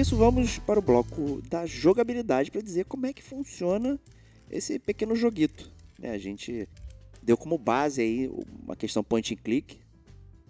[0.00, 4.00] Isso, vamos para o bloco da jogabilidade para dizer como é que funciona
[4.50, 5.70] esse pequeno joguito.
[5.98, 6.12] Né?
[6.12, 6.66] A gente
[7.22, 8.30] deu como base aí
[8.64, 9.78] uma questão point and click,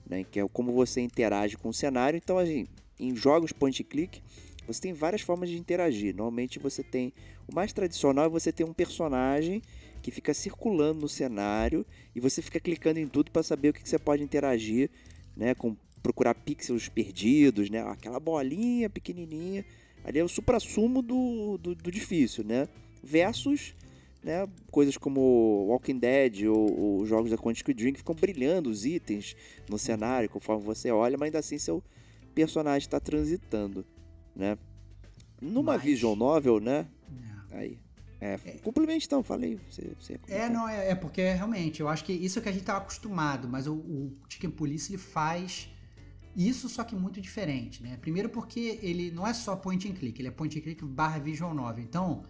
[0.08, 0.22] né?
[0.22, 2.16] que é como você interage com o cenário.
[2.16, 2.64] Então, assim,
[2.96, 4.22] em jogos point and click,
[4.68, 6.14] você tem várias formas de interagir.
[6.14, 7.12] Normalmente você tem
[7.48, 9.60] o mais tradicional é você ter um personagem
[10.00, 11.84] que fica circulando no cenário
[12.14, 14.90] e você fica clicando em tudo para saber o que, que você pode interagir,
[15.36, 17.82] né, com procurar pixels perdidos, né?
[17.82, 19.64] Aquela bolinha pequenininha.
[20.04, 22.68] Ali é o supra-sumo do, do, do, difícil, né?
[23.02, 23.74] Versus
[24.22, 28.84] né, coisas como Walking Dead ou, ou jogos da Quantic Dream que ficam brilhando os
[28.84, 29.34] itens
[29.68, 31.82] no cenário conforme você olha, mas ainda assim seu
[32.34, 33.84] personagem está transitando,
[34.34, 34.56] né?
[35.40, 35.82] Numa mas...
[35.82, 36.86] visual novel, né?
[37.08, 37.58] Não.
[37.58, 37.78] Aí.
[38.20, 38.60] É, é.
[39.02, 39.58] Então, falei.
[39.70, 42.52] Você, você é, não, é, é, porque realmente, eu acho que isso é que a
[42.52, 45.70] gente estava acostumado, mas o, o Chicken Police ele faz
[46.48, 47.96] isso só que muito diferente, né?
[47.96, 51.18] Primeiro porque ele não é só point and click, ele é point and click barra
[51.18, 51.82] visual novel.
[51.82, 52.22] Então,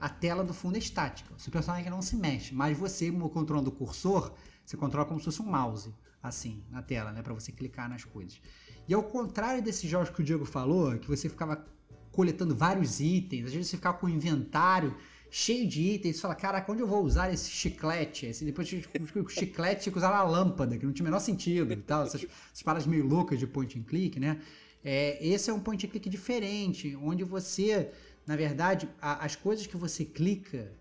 [0.00, 1.34] a tela do fundo é estática.
[1.34, 4.32] O seu personagem não se mexe, mas você, controlando o cursor,
[4.64, 7.22] você controla como se fosse um mouse, assim, na tela, né?
[7.22, 8.40] Para você clicar nas coisas.
[8.88, 11.64] E ao contrário desses jogos que o Diego falou, que você ficava
[12.12, 14.96] coletando vários itens, às vezes você ficava com o inventário
[15.30, 18.30] cheio de itens, você fala, caraca, onde eu vou usar esse chiclete?
[18.44, 21.76] Depois o chiclete tinha que usar uma lâmpada, que não tinha o menor sentido e
[21.76, 24.40] tal, essas, essas paradas meio loucas de point and click, né?
[24.82, 27.90] É, esse é um point and click diferente, onde você,
[28.26, 30.72] na verdade, a, as coisas que você clica,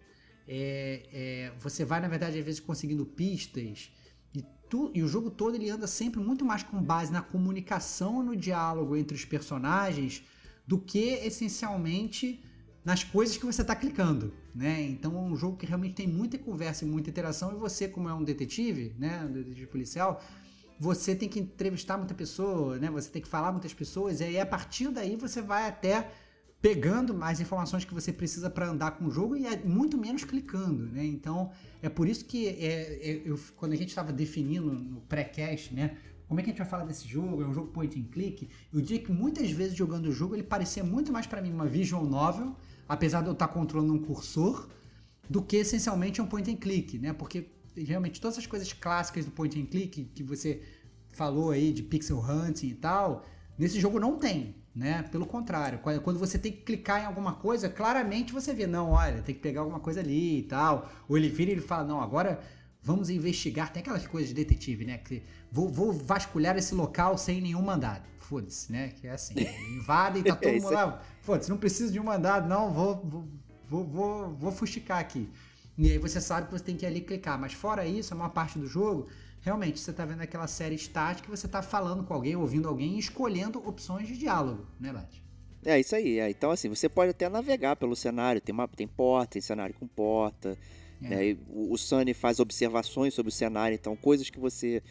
[0.47, 3.91] é, é, você vai, na verdade, às vezes conseguindo pistas,
[4.33, 8.23] e, tu, e o jogo todo ele anda sempre muito mais com base na comunicação,
[8.23, 10.23] no diálogo entre os personagens,
[10.65, 12.41] do que essencialmente
[12.88, 14.82] nas coisas que você está clicando, né?
[14.82, 18.08] Então é um jogo que realmente tem muita conversa e muita interação e você, como
[18.08, 20.23] é um detetive, né, um detetive policial,
[20.80, 22.89] você tem que entrevistar muita pessoa, né?
[22.91, 26.10] Você tem que falar muitas pessoas e aí a partir daí você vai até
[26.62, 30.23] pegando mais informações que você precisa para andar com o jogo e é muito menos
[30.23, 31.06] clicando, né?
[31.06, 35.73] Então é por isso que é, é, eu, quando a gente estava definindo no pré-cast,
[35.73, 35.97] né?
[36.26, 37.43] Como é que a gente vai falar desse jogo?
[37.43, 38.47] É um jogo point and click.
[38.73, 41.67] Eu diria que muitas vezes jogando o jogo ele parecia muito mais para mim uma
[41.67, 42.56] visual novel
[42.88, 44.67] apesar de eu estar controlando um cursor,
[45.30, 47.13] do que essencialmente um point and click, né?
[47.13, 50.62] Porque realmente todas as coisas clássicas do point and click que você
[51.10, 53.26] falou aí de pixel hunting e tal,
[53.58, 55.04] nesse jogo não tem, né?
[55.12, 59.21] Pelo contrário, quando você tem que clicar em alguma coisa, claramente você vê, não, olha,
[59.21, 60.89] tem que pegar alguma coisa ali e tal.
[61.10, 62.39] Ou ele vira e ele fala, não, agora
[62.88, 63.71] vamos investigar.
[63.71, 64.97] Tem aquelas coisas de detetive, né?
[64.97, 65.21] Que
[65.52, 68.89] vou, vou vasculhar esse local sem nenhum mandado foda-se, né?
[68.89, 69.36] Que é assim,
[69.73, 73.28] invade e tá todo mundo lá, foda-se, não preciso de um mandado, não, vou, vou,
[73.69, 75.30] vou, vou, vou fuxicar aqui.
[75.78, 78.17] E aí você sabe que você tem que ir ali clicar, mas fora isso, a
[78.17, 79.08] maior parte do jogo,
[79.39, 83.00] realmente você tá vendo aquela série estática você tá falando com alguém, ouvindo alguém e
[83.00, 85.23] escolhendo opções de diálogo, né, Lati?
[85.65, 86.19] É isso aí.
[86.19, 86.30] É.
[86.30, 88.39] Então, assim, você pode até navegar pelo cenário.
[88.39, 90.58] Tem, uma, tem porta, tem cenário com porta.
[91.01, 91.07] É.
[91.07, 91.38] Né?
[91.49, 93.75] o, o Sunny faz observações sobre o cenário.
[93.75, 94.81] Então, coisas que você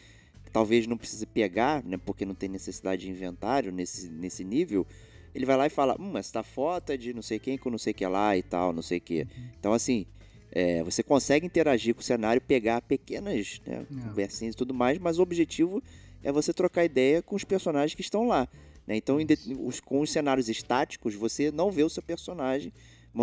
[0.51, 4.87] talvez não precise pegar, né, porque não tem necessidade de inventário nesse, nesse nível,
[5.35, 7.77] ele vai lá e fala, hum, essa foto é de não sei quem com não
[7.77, 9.21] sei que lá e tal, não sei o que.
[9.21, 9.27] Uhum.
[9.59, 10.05] Então, assim,
[10.51, 14.01] é, você consegue interagir com o cenário, pegar pequenas né, é.
[14.07, 15.83] conversinhas e tudo mais, mas o objetivo
[16.23, 18.47] é você trocar ideia com os personagens que estão lá.
[18.87, 18.95] Né?
[18.95, 19.17] Então,
[19.59, 22.71] os, com os cenários estáticos, você não vê o seu personagem,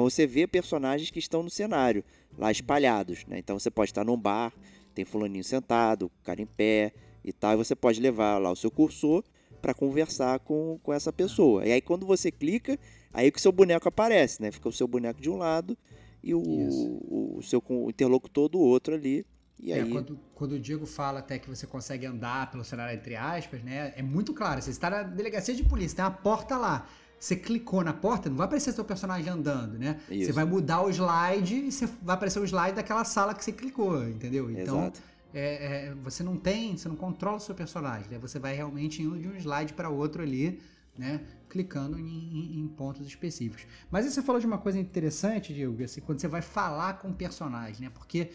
[0.03, 2.05] mas você vê personagens que estão no cenário,
[2.37, 3.25] lá espalhados.
[3.27, 3.39] Né?
[3.39, 4.53] Então, você pode estar num bar,
[4.95, 6.93] tem fulaninho sentado, cara em pé,
[7.25, 7.55] e tal.
[7.55, 9.25] E você pode levar lá o seu cursor
[9.63, 11.67] para conversar com, com essa pessoa.
[11.67, 12.79] E aí quando você clica,
[13.13, 14.51] aí que o seu boneco aparece, né?
[14.53, 15.77] Fica o seu boneco de um lado
[16.23, 19.25] e o, o, o seu interlocutor do outro ali.
[19.59, 19.91] E é, aí...
[19.91, 23.95] quando, quando o Diego fala até que você consegue andar pelo cenário entre aspas, né?
[23.97, 24.61] É muito claro.
[24.61, 26.87] Você está na delegacia de polícia, tem uma porta lá.
[27.19, 30.01] Você clicou na porta, não vai aparecer seu personagem andando, né?
[30.11, 30.27] Isso.
[30.27, 33.53] Você vai mudar o slide e você vai aparecer o slide daquela sala que você
[33.53, 34.51] clicou, entendeu?
[34.51, 34.93] Então,
[35.33, 38.19] é, é, você não tem, você não controla o seu personagem, né?
[38.19, 40.61] Você vai realmente indo de um slide para outro ali
[40.97, 41.21] né?
[41.49, 43.67] Clicando em, em, em, pontos específicos.
[43.91, 47.09] Mas aí você falou de uma coisa interessante, Diego, assim, quando você vai falar com
[47.09, 47.91] o personagem, né?
[47.93, 48.31] Porque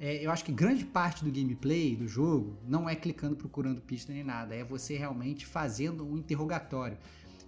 [0.00, 4.12] é, eu acho que grande parte do gameplay do jogo não é clicando, procurando pista
[4.12, 6.96] nem nada, é você realmente fazendo um interrogatório.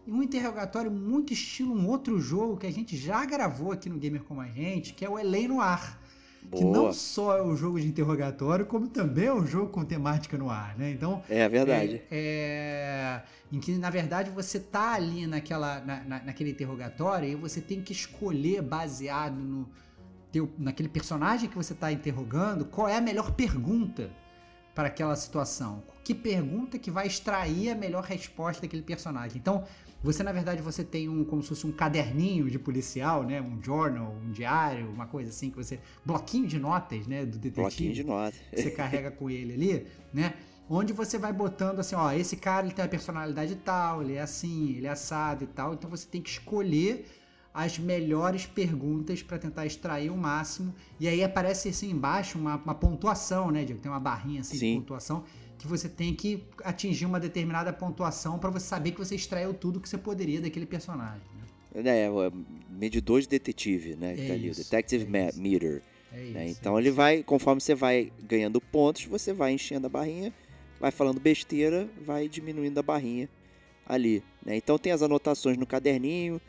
[0.07, 3.99] E um interrogatório muito estilo um outro jogo que a gente já gravou aqui no
[3.99, 6.01] Gamer Como a Gente, que é o Elei no Ar.
[6.43, 6.63] Boa.
[6.63, 10.39] Que não só é um jogo de interrogatório, como também é um jogo com temática
[10.39, 10.91] no ar, né?
[10.91, 11.23] Então.
[11.29, 12.03] É verdade.
[12.11, 17.35] É, é, em que, na verdade, você tá ali naquela, na, na, naquele interrogatório e
[17.35, 19.69] você tem que escolher, baseado no,
[20.33, 24.11] teu, naquele personagem que você está interrogando, qual é a melhor pergunta
[24.75, 25.83] para aquela situação.
[26.03, 29.39] Que pergunta que vai extrair a melhor resposta daquele personagem.
[29.39, 29.65] Então,
[30.03, 33.63] você na verdade você tem um como se fosse um caderninho de policial, né, um
[33.63, 37.61] journal, um diário, uma coisa assim que você bloquinho de notas, né, do detetive.
[37.61, 38.41] Bloquinho de notas.
[38.55, 40.35] você carrega com ele ali, né?
[40.73, 44.21] Onde você vai botando assim, ó, esse cara ele tem uma personalidade tal, ele é
[44.21, 45.75] assim, ele é assado e tal.
[45.75, 47.07] Então você tem que escolher
[47.53, 50.73] as melhores perguntas para tentar extrair o máximo.
[50.99, 53.81] E aí aparece assim embaixo uma, uma pontuação, né, Diego?
[53.81, 54.75] Tem uma barrinha assim Sim.
[54.75, 55.25] de pontuação
[55.61, 59.79] que você tem que atingir uma determinada pontuação para você saber que você extraiu tudo
[59.79, 61.21] que você poderia daquele personagem.
[61.75, 61.99] Né?
[61.99, 62.11] É, é
[62.71, 64.15] medidor de detetive, né?
[64.15, 65.83] É tá ali, isso, Detective é Meter.
[66.13, 66.25] É né?
[66.25, 66.49] isso, né?
[66.49, 70.33] Então ele vai, conforme você vai ganhando pontos, você vai enchendo a barrinha,
[70.81, 73.29] vai falando besteira, vai diminuindo a barrinha
[73.87, 74.23] ali.
[74.45, 74.57] Né?
[74.57, 76.41] Então tem as anotações no caderninho,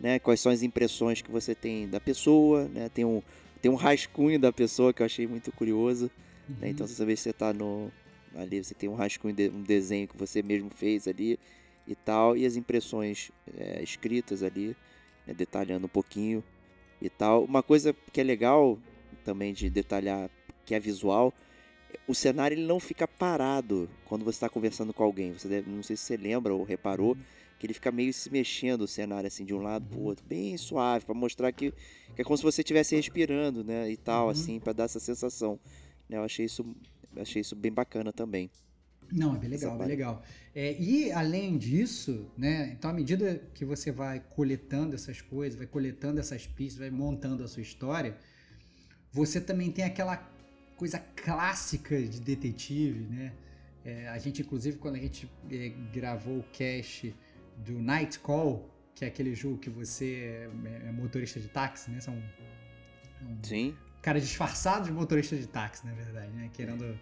[0.00, 0.18] né?
[0.18, 2.88] Quais são as impressões que você tem da pessoa, né?
[2.88, 3.22] Tem um,
[3.60, 6.10] tem um rascunho da pessoa que eu achei muito curioso.
[6.48, 6.56] Uhum.
[6.62, 6.70] Né?
[6.70, 7.92] Então você sabe se você está no,
[8.36, 11.38] ali você tem um rascunho, de, um desenho que você mesmo fez ali
[11.86, 14.76] e tal, e as impressões é, escritas ali,
[15.26, 16.42] né, detalhando um pouquinho
[17.00, 17.44] e tal.
[17.44, 18.78] Uma coisa que é legal
[19.24, 20.30] também de detalhar,
[20.64, 21.32] que é visual,
[22.06, 25.32] o cenário ele não fica parado quando você está conversando com alguém.
[25.32, 27.22] Você deve, não sei se você lembra ou reparou, uhum.
[27.58, 30.06] que ele fica meio se mexendo o cenário assim de um lado para o uhum.
[30.06, 31.72] outro, bem suave, para mostrar que,
[32.14, 34.30] que, é como se você estivesse respirando, né, e tal, uhum.
[34.30, 35.58] assim, para dar essa sensação.
[36.08, 36.64] Né, eu achei isso
[37.16, 38.50] achei isso bem bacana também.
[39.12, 40.22] Não, é bem legal, bem legal.
[40.54, 42.72] É, e além disso, né?
[42.72, 47.44] Então, à medida que você vai coletando essas coisas, vai coletando essas pistas, vai montando
[47.44, 48.16] a sua história,
[49.12, 50.16] você também tem aquela
[50.76, 53.32] coisa clássica de detetive, né?
[53.84, 57.14] É, a gente, inclusive, quando a gente é, gravou o cast
[57.58, 62.00] do Night Call, que é aquele jogo que você é, é motorista de táxi, né?
[62.00, 66.50] São um, Sim cara disfarçado de motorista de táxi, na verdade, né?
[66.52, 66.94] Querendo,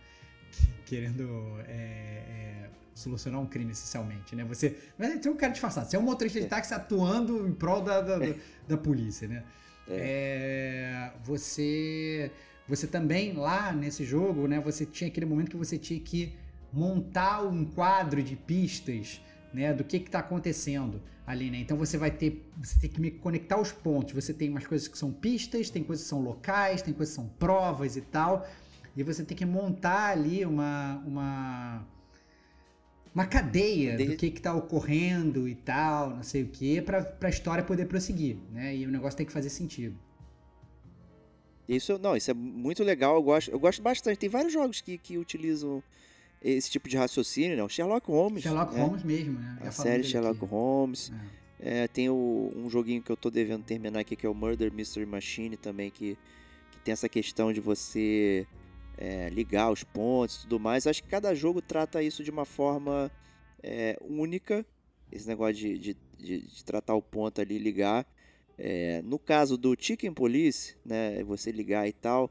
[0.86, 4.44] querendo é, é, solucionar um crime, essencialmente, né?
[4.44, 6.48] Você, você é um cara disfarçado, você é um motorista de é.
[6.48, 8.36] táxi atuando em prol da, da, da, é.
[8.68, 9.42] da polícia, né?
[9.88, 11.10] É.
[11.24, 12.30] você,
[12.68, 14.60] você também, lá nesse jogo, né?
[14.60, 16.36] Você tinha aquele momento que você tinha que
[16.72, 19.20] montar um quadro de pistas
[19.52, 21.58] né, do que está acontecendo ali, né?
[21.58, 24.12] Então você vai ter, você tem que conectar os pontos.
[24.12, 27.20] Você tem umas coisas que são pistas, tem coisas que são locais, tem coisas que
[27.20, 28.46] são provas e tal.
[28.96, 31.86] E você tem que montar ali uma uma
[33.14, 37.62] uma cadeia do que está ocorrendo e tal, não sei o que, para a história
[37.62, 38.74] poder prosseguir, né?
[38.74, 39.98] E o negócio tem que fazer sentido.
[41.68, 43.14] Isso, não, isso é muito legal.
[43.14, 44.18] Eu gosto, eu gosto bastante.
[44.18, 45.82] Tem vários jogos que, que utilizam
[46.42, 47.62] esse tipo de raciocínio, né?
[47.62, 48.42] O Sherlock Holmes.
[48.42, 48.82] Sherlock né?
[48.82, 49.58] Holmes mesmo, né?
[49.60, 50.46] A série Sherlock aqui.
[50.46, 51.12] Holmes.
[51.38, 51.42] É.
[51.64, 54.72] É, tem o, um joguinho que eu tô devendo terminar aqui, que é o Murder
[54.72, 56.18] Mystery Machine também, que,
[56.72, 58.44] que tem essa questão de você
[58.98, 60.88] é, ligar os pontos e tudo mais.
[60.88, 63.08] Acho que cada jogo trata isso de uma forma
[63.62, 64.66] é, única.
[65.12, 68.04] Esse negócio de, de, de, de, tratar o ponto ali ligar.
[68.58, 71.22] É, no caso do Chicken Police, né?
[71.22, 72.28] Você ligar e tal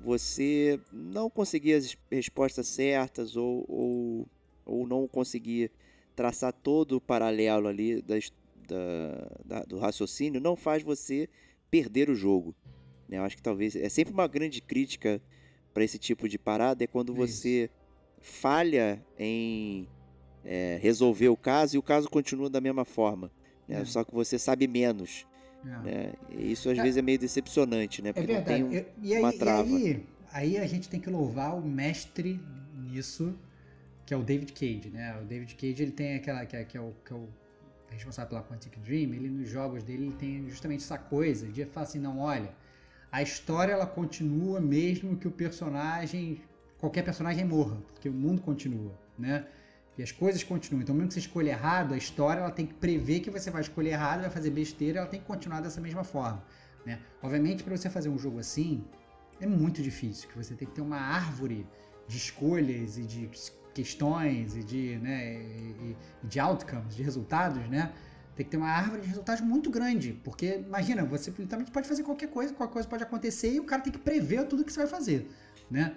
[0.00, 4.28] você não conseguir as respostas certas ou, ou,
[4.64, 5.70] ou não conseguir
[6.14, 8.16] traçar todo o paralelo ali da,
[9.44, 11.28] da, do raciocínio, não faz você
[11.70, 12.54] perder o jogo.
[13.08, 13.18] Né?
[13.18, 13.74] Eu acho que talvez.
[13.76, 15.20] É sempre uma grande crítica
[15.72, 17.70] para esse tipo de parada é quando é você
[18.20, 19.88] falha em
[20.44, 23.30] é, resolver o caso e o caso continua da mesma forma.
[23.66, 23.80] Né?
[23.80, 23.84] É.
[23.84, 25.26] Só que você sabe menos.
[25.64, 25.68] É.
[25.68, 26.12] Né?
[26.30, 26.82] E isso às é.
[26.82, 28.10] vezes é meio decepcionante, né?
[28.10, 28.62] É Porque é verdade.
[28.62, 29.68] não tem um, e aí, uma trava.
[29.68, 32.40] E aí, aí a gente tem que louvar o mestre
[32.76, 33.34] nisso,
[34.04, 35.18] que é o David Cage, né?
[35.20, 37.28] O David Cage ele tem aquela que é, que é, o, que é o
[37.94, 41.84] responsável pela Quantic Dream, ele nos jogos dele ele tem justamente essa coisa de falar
[41.84, 42.50] assim, não, olha,
[43.10, 46.40] a história ela continua mesmo que o personagem,
[46.78, 49.46] qualquer personagem morra, porque o mundo continua, né?
[49.96, 50.82] E as coisas continuam.
[50.82, 53.62] Então, mesmo que você escolha errado, a história ela tem que prever que você vai
[53.62, 56.44] escolher errado, vai fazer besteira, ela tem que continuar dessa mesma forma.
[56.84, 56.98] Né?
[57.22, 58.84] Obviamente, para você fazer um jogo assim,
[59.40, 61.66] é muito difícil, que você tem que ter uma árvore
[62.06, 63.30] de escolhas e de
[63.72, 67.92] questões e de, né, e, e de outcomes, de resultados, né?
[68.36, 72.02] Tem que ter uma árvore de resultados muito grande, porque imagina, você literalmente pode fazer
[72.02, 74.80] qualquer coisa, qualquer coisa pode acontecer e o cara tem que prever tudo que você
[74.80, 75.30] vai fazer,
[75.70, 75.96] né?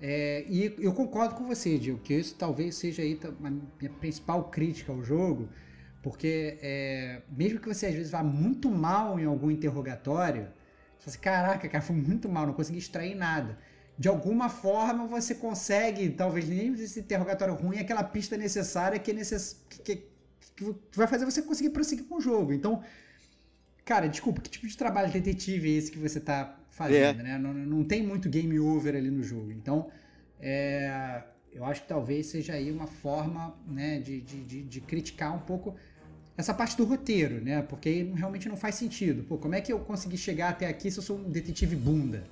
[0.00, 4.44] É, e eu concordo com você, Diego, que isso talvez seja aí a minha principal
[4.44, 5.48] crítica ao jogo,
[6.02, 10.46] porque é, mesmo que você às vezes vá muito mal em algum interrogatório,
[10.96, 13.58] você fala assim, caraca, cara, foi muito mal, não consegui extrair nada.
[13.98, 19.14] De alguma forma você consegue, talvez nem esse interrogatório ruim, aquela pista necessária que, é
[19.14, 19.64] necess...
[19.68, 20.08] que, que,
[20.54, 22.52] que vai fazer você conseguir prosseguir com o jogo.
[22.52, 22.80] Então,
[23.88, 27.22] cara, desculpa, que tipo de trabalho detetive é esse que você está fazendo, é.
[27.22, 27.38] né?
[27.38, 29.50] Não, não tem muito game over ali no jogo.
[29.50, 29.88] Então,
[30.38, 35.34] é, eu acho que talvez seja aí uma forma né, de, de, de, de, criticar
[35.34, 35.74] um pouco
[36.36, 37.62] essa parte do roteiro, né?
[37.62, 39.22] Porque realmente não faz sentido.
[39.22, 42.24] Pô, como é que eu consegui chegar até aqui se eu sou um detetive bunda?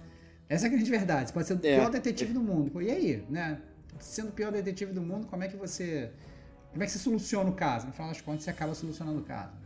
[0.51, 1.31] Essa é a grande verdade.
[1.31, 1.79] Você pode ser o é.
[1.79, 2.71] pior detetive do mundo.
[2.71, 3.63] Pô, e aí, né?
[3.99, 6.11] Sendo o pior detetive do mundo, como é que você.
[6.71, 7.87] Como é que você soluciona o caso?
[7.87, 9.66] No final das contas, você acaba solucionando o caso.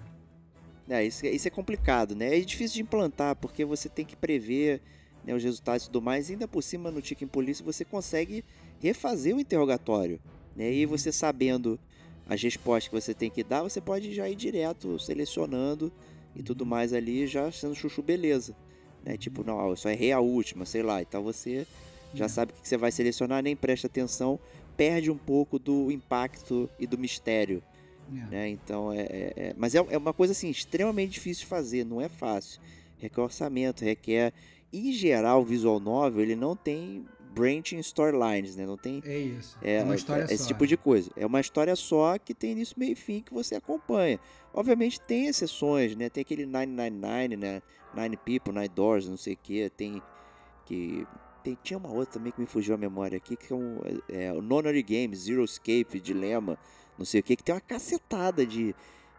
[0.91, 2.36] É, isso, isso é complicado, né?
[2.36, 4.80] É difícil de implantar, porque você tem que prever
[5.24, 6.28] né, os resultados e tudo mais.
[6.28, 8.45] E ainda por cima, no Chicken Police, você consegue
[8.80, 10.20] refazer o interrogatório.
[10.57, 10.72] Né?
[10.72, 10.91] E uhum.
[10.91, 11.78] você sabendo
[12.28, 15.93] as respostas que você tem que dar, você pode já ir direto selecionando
[16.34, 16.70] e tudo uhum.
[16.70, 18.57] mais ali, já sendo chuchu beleza.
[19.05, 19.16] Né?
[19.16, 21.01] Tipo, não, eu só errei a última, sei lá.
[21.01, 21.66] Então você
[22.12, 22.28] já uhum.
[22.28, 24.41] sabe o que você vai selecionar, nem presta atenção,
[24.76, 27.62] perde um pouco do impacto e do mistério.
[28.11, 28.48] Né?
[28.48, 32.00] Então é, é, é, mas é, é uma coisa assim extremamente difícil de fazer, não
[32.00, 32.61] é fácil.
[32.98, 34.32] Requer orçamento, requer
[34.72, 38.66] em geral, o visual novel, ele não tem branching storylines, né?
[38.66, 39.02] Não tem.
[39.04, 39.56] É isso.
[39.62, 40.48] É, é uma história esse só.
[40.48, 41.11] tipo de coisa.
[41.16, 44.18] É uma história só que tem início, meio e fim que você acompanha.
[44.52, 46.08] Obviamente tem exceções, né?
[46.08, 47.62] Tem aquele 999, né?
[47.94, 49.70] Nine People, Nine Doors, não sei o que.
[49.70, 50.02] Tem
[50.66, 51.06] que
[51.42, 54.32] tem, tinha uma outra também que me fugiu a memória aqui, que é, um, é
[54.32, 56.58] o Nonary Games, Zero Escape, Dilema,
[57.01, 58.74] não sei o que, que tem uma cacetada de,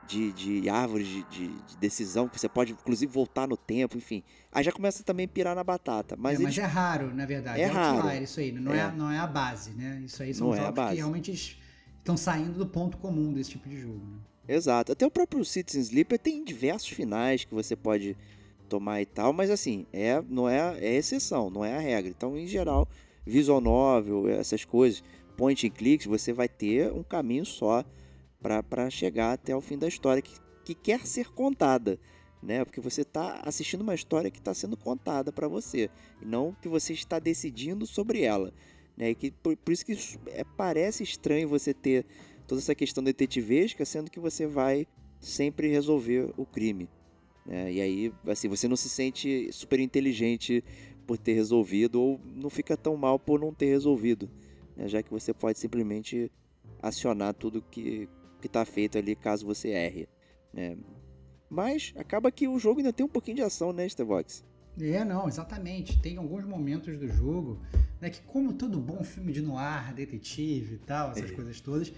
[0.07, 4.23] de, de árvores de, de, de, decisão, que você pode inclusive voltar no tempo, enfim.
[4.51, 6.15] Aí já começa também a pirar na batata.
[6.15, 6.55] Mas, é, eles...
[6.55, 7.59] mas é raro, na verdade.
[7.59, 8.23] É, é raro.
[8.23, 8.79] isso aí, não é.
[8.79, 8.91] é.
[8.91, 9.99] não é a base, né?
[10.05, 11.59] Isso aí são não é jogos é que realmente
[11.97, 13.99] estão saindo do ponto comum desse tipo de jogo.
[14.05, 14.55] Né?
[14.55, 14.91] Exato.
[14.91, 18.15] Até o próprio Citizen Sleeper tem diversos finais que você pode
[18.69, 22.09] tomar e tal, mas assim, é, não é, é exceção, não é a regra.
[22.09, 22.87] Então, em geral,
[23.25, 25.03] visual novel, essas coisas,
[25.41, 27.83] point and clicks, você vai ter um caminho só
[28.39, 31.99] para chegar até o fim da história que, que quer ser contada,
[32.43, 32.63] né?
[32.63, 35.89] Porque você está assistindo uma história que está sendo contada para você,
[36.21, 38.53] e não que você está decidindo sobre ela,
[38.95, 39.09] né?
[39.09, 42.05] E que por, por isso que é, parece estranho você ter
[42.45, 44.85] toda essa questão detetivesca, sendo que você vai
[45.19, 46.87] sempre resolver o crime.
[47.47, 47.73] Né?
[47.73, 50.63] E aí, assim, você não se sente super inteligente
[51.07, 54.29] por ter resolvido ou não fica tão mal por não ter resolvido,
[54.81, 54.87] né?
[54.87, 56.31] já que você pode simplesmente
[56.81, 58.09] acionar tudo que,
[58.39, 60.09] que está feito ali caso você erre.
[60.51, 60.77] Né?
[61.49, 64.43] Mas acaba que o jogo ainda tem um pouquinho de ação, né, Starbox?
[64.79, 66.01] É, não, exatamente.
[66.01, 67.61] Tem alguns momentos do jogo,
[67.99, 71.33] né, que como todo bom filme de noir, detetive e tal, essas é.
[71.33, 71.93] coisas todas,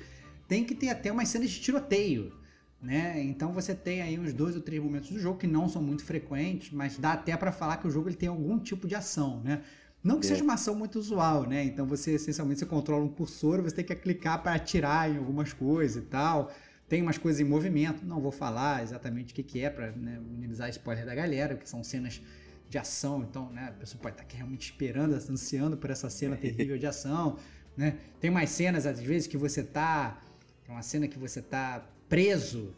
[0.47, 2.33] tem que ter até umas cenas de tiroteio,
[2.81, 3.23] né?
[3.23, 6.03] Então você tem aí uns dois ou três momentos do jogo que não são muito
[6.03, 9.39] frequentes, mas dá até para falar que o jogo ele tem algum tipo de ação,
[9.41, 9.61] né?
[10.03, 10.29] Não que é.
[10.29, 11.63] seja uma ação muito usual, né?
[11.63, 15.53] Então você essencialmente você controla um cursor, você tem que clicar para atirar em algumas
[15.53, 16.51] coisas e tal.
[16.89, 20.19] Tem umas coisas em movimento, não vou falar exatamente o que, que é para né,
[20.19, 22.21] minimizar spoiler da galera, que são cenas
[22.69, 26.35] de ação, então né, a pessoa pode estar tá realmente esperando, ansiando por essa cena
[26.35, 27.37] terrível de ação.
[27.77, 27.97] Né?
[28.19, 30.21] Tem mais cenas, às vezes, que você tá.
[30.65, 32.73] Tem uma cena que você tá preso,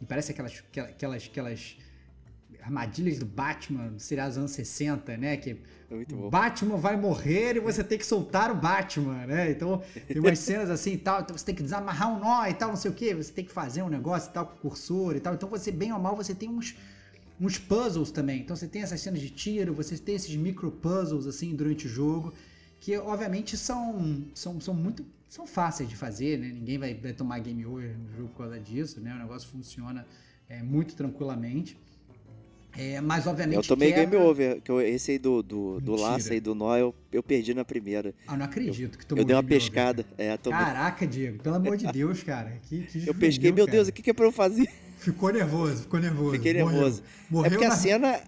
[0.00, 1.76] e parece aquelas, aquelas, aquelas
[2.62, 5.36] armadilhas do Batman, seriado dos anos 60, né?
[5.36, 5.56] Que é
[6.30, 9.50] Batman vai morrer e você tem que soltar o Batman, né?
[9.50, 12.54] Então tem umas cenas assim e tal, então você tem que desamarrar um nó e
[12.54, 14.70] tal, não sei o que, você tem que fazer um negócio e tal com o
[14.70, 15.34] cursor e tal.
[15.34, 16.74] Então você, bem ou mal, você tem uns,
[17.40, 18.40] uns puzzles também.
[18.40, 21.90] Então você tem essas cenas de tiro, você tem esses micro puzzles assim durante o
[21.90, 22.32] jogo,
[22.80, 26.48] que obviamente são, são, são muito são fáceis de fazer, né?
[26.48, 29.14] Ninguém vai, vai tomar game over no jogo por causa disso, né?
[29.14, 30.06] O negócio funciona
[30.46, 31.76] é, muito tranquilamente.
[32.76, 33.56] É, mas obviamente.
[33.56, 34.06] Eu tomei quebra...
[34.06, 37.22] game over, que eu, esse aí do, do, do laço aí do nó eu, eu
[37.22, 38.14] perdi na primeira.
[38.26, 40.06] Ah, não acredito que tomou Eu dei uma pescada.
[40.14, 40.58] Over, é, tomei...
[40.58, 42.52] Caraca, Diego, pelo amor de Deus, cara.
[42.62, 43.76] Que, que eu pesquei, meu cara.
[43.76, 44.68] Deus, o que, que é pra eu fazer?
[44.96, 46.30] Ficou nervoso, ficou nervoso.
[46.30, 47.02] Fiquei nervoso.
[47.28, 47.74] Morreu, é porque na...
[47.74, 48.20] a cena.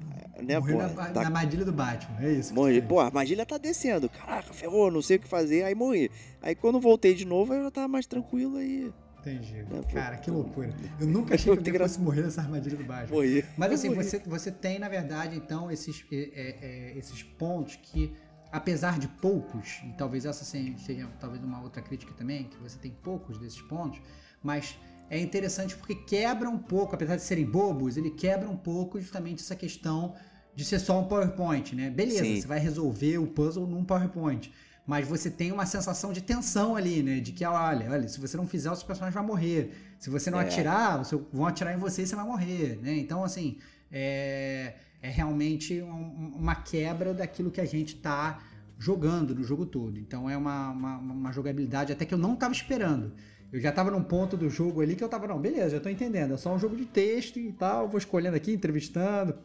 [0.43, 1.13] Né, morreu pô, na, tá...
[1.13, 2.53] na armadilha do Batman, é isso.
[2.53, 2.83] Morri.
[2.83, 4.09] Pô, a armadilha tá descendo.
[4.09, 5.63] Caraca, ferrou, não sei o que fazer.
[5.63, 6.11] Aí morri.
[6.43, 8.93] Aí quando voltei de novo, eu já tava mais tranquilo aí.
[9.25, 9.59] Entendi.
[9.59, 10.75] É, Cara, que loucura.
[11.01, 13.17] Eu nunca achei que eu fosse morrer nessa armadilha do Batman.
[13.17, 13.45] Morri.
[13.57, 18.15] Mas assim, você, você tem, na verdade, então, esses, é, é, esses pontos que
[18.53, 22.93] apesar de poucos, e talvez essa seja talvez uma outra crítica também, que você tem
[22.93, 24.01] poucos desses pontos,
[24.41, 24.79] mas
[25.11, 29.43] é interessante porque quebra um pouco, apesar de serem bobos, ele quebra um pouco justamente
[29.43, 30.15] essa questão
[30.55, 31.91] de ser só um PowerPoint, né?
[31.91, 32.41] Beleza, Sim.
[32.41, 34.53] você vai resolver o puzzle num PowerPoint,
[34.87, 37.21] mas você tem uma sensação de tensão ali, né?
[37.21, 39.73] De que, olha, olha, se você não fizer, o seu personagem vai morrer.
[39.99, 40.45] Se você não é.
[40.45, 42.95] atirar, você, vão atirar em você e você vai morrer, né?
[42.97, 43.59] Então, assim,
[43.91, 48.43] é, é realmente um, uma quebra daquilo que a gente tá
[48.79, 49.99] jogando no jogo todo.
[49.99, 53.13] Então é uma, uma, uma jogabilidade até que eu não estava esperando.
[53.53, 55.93] Eu já estava num ponto do jogo ali que eu estava, não, beleza, já estou
[55.93, 56.35] entendendo.
[56.35, 59.39] É só um jogo de texto e tal, vou escolhendo aqui, entrevistando,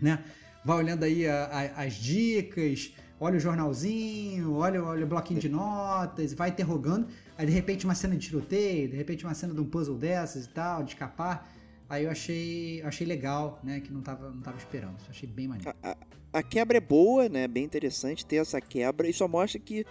[0.00, 0.24] né?
[0.64, 5.48] Vai olhando aí a, a, as dicas, olha o jornalzinho, olha, olha o bloquinho de
[5.48, 7.06] notas, vai interrogando.
[7.36, 10.46] Aí de repente uma cena de tiroteio, de repente uma cena de um puzzle dessas
[10.46, 11.50] e tal, de escapar.
[11.88, 13.80] Aí eu achei, achei legal, né?
[13.80, 14.98] Que não tava, não tava esperando.
[14.98, 15.74] Isso achei bem maneiro.
[15.82, 15.96] A, a,
[16.32, 17.46] a, quebra é boa, né?
[17.46, 19.08] Bem interessante ter essa quebra.
[19.08, 19.84] E só mostra que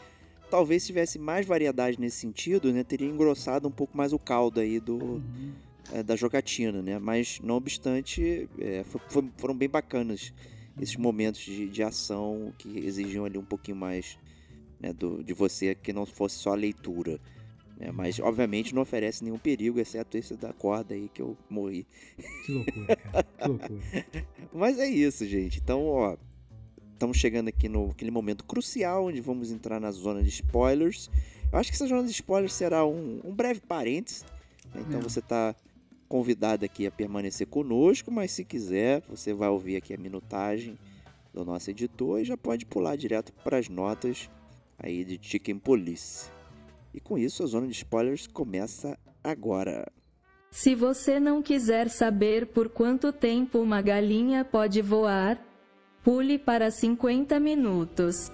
[0.49, 2.83] talvez tivesse mais variedade nesse sentido, né?
[2.83, 4.97] Teria engrossado um pouco mais o caldo aí do.
[4.97, 5.53] Uhum.
[5.91, 6.97] É, da jogatina, né?
[6.97, 10.33] Mas não obstante, é, foi, foram bem bacanas
[10.79, 14.17] esses momentos de, de ação que exigiam ali um pouquinho mais
[14.79, 17.19] né, do, de você que não fosse só a leitura.
[17.77, 17.91] Né?
[17.91, 21.85] Mas, obviamente, não oferece nenhum perigo, exceto esse da corda aí que eu morri.
[22.45, 23.23] Que loucura, cara.
[23.23, 23.81] Que loucura.
[24.53, 25.59] Mas é isso, gente.
[25.59, 26.17] Então, ó,
[26.93, 31.09] estamos chegando aqui no aquele momento crucial onde vamos entrar na zona de spoilers.
[31.51, 34.25] Eu acho que essa zona de spoilers será um, um breve parênteses.
[34.73, 34.83] Né?
[34.87, 35.03] Então, é.
[35.03, 35.55] você está
[36.13, 40.77] convidado aqui a permanecer conosco, mas se quiser, você vai ouvir aqui a minutagem
[41.33, 44.29] do nosso editor e já pode pular direto para as notas
[44.77, 46.29] aí de Chicken Police.
[46.93, 49.91] E com isso, a zona de spoilers começa agora.
[50.51, 55.43] Se você não quiser saber por quanto tempo uma galinha pode voar,
[56.03, 58.31] pule para 50 minutos.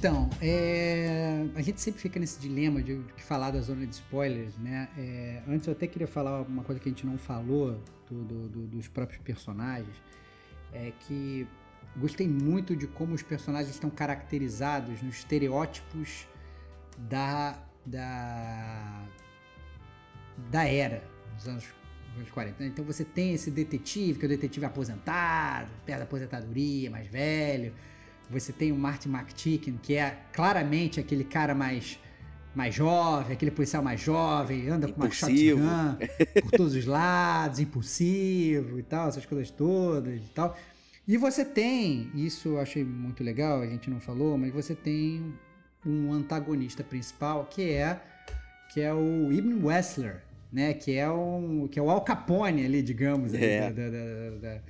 [0.00, 4.88] Então, é, a gente sempre fica nesse dilema de, falar da zona de spoilers, né?
[4.96, 7.78] É, antes eu até queria falar uma coisa que a gente não falou
[8.08, 9.94] do, do, do, dos próprios personagens,
[10.72, 11.46] é que
[11.98, 16.26] gostei muito de como os personagens estão caracterizados nos estereótipos
[16.96, 19.06] da, da,
[20.50, 21.04] da era
[21.36, 21.64] dos anos,
[22.16, 22.64] anos 40.
[22.64, 27.74] Então você tem esse detetive, que é o detetive aposentado, perto da aposentadoria, mais velho
[28.30, 31.98] você tem o Martin McTicken, que é claramente aquele cara mais
[32.52, 35.96] mais jovem, aquele policial mais jovem, anda com uma shotgun
[36.42, 40.56] por todos os lados, impulsivo e tal, essas coisas todas e tal.
[41.06, 45.32] E você tem, isso eu achei muito legal, a gente não falou, mas você tem
[45.86, 48.00] um antagonista principal que é
[48.72, 50.22] que é o Ibn Wessler,
[50.52, 50.72] né?
[50.74, 53.72] Que é o que é o Al Capone ali, digamos, é.
[53.72, 54.62] da, da, da,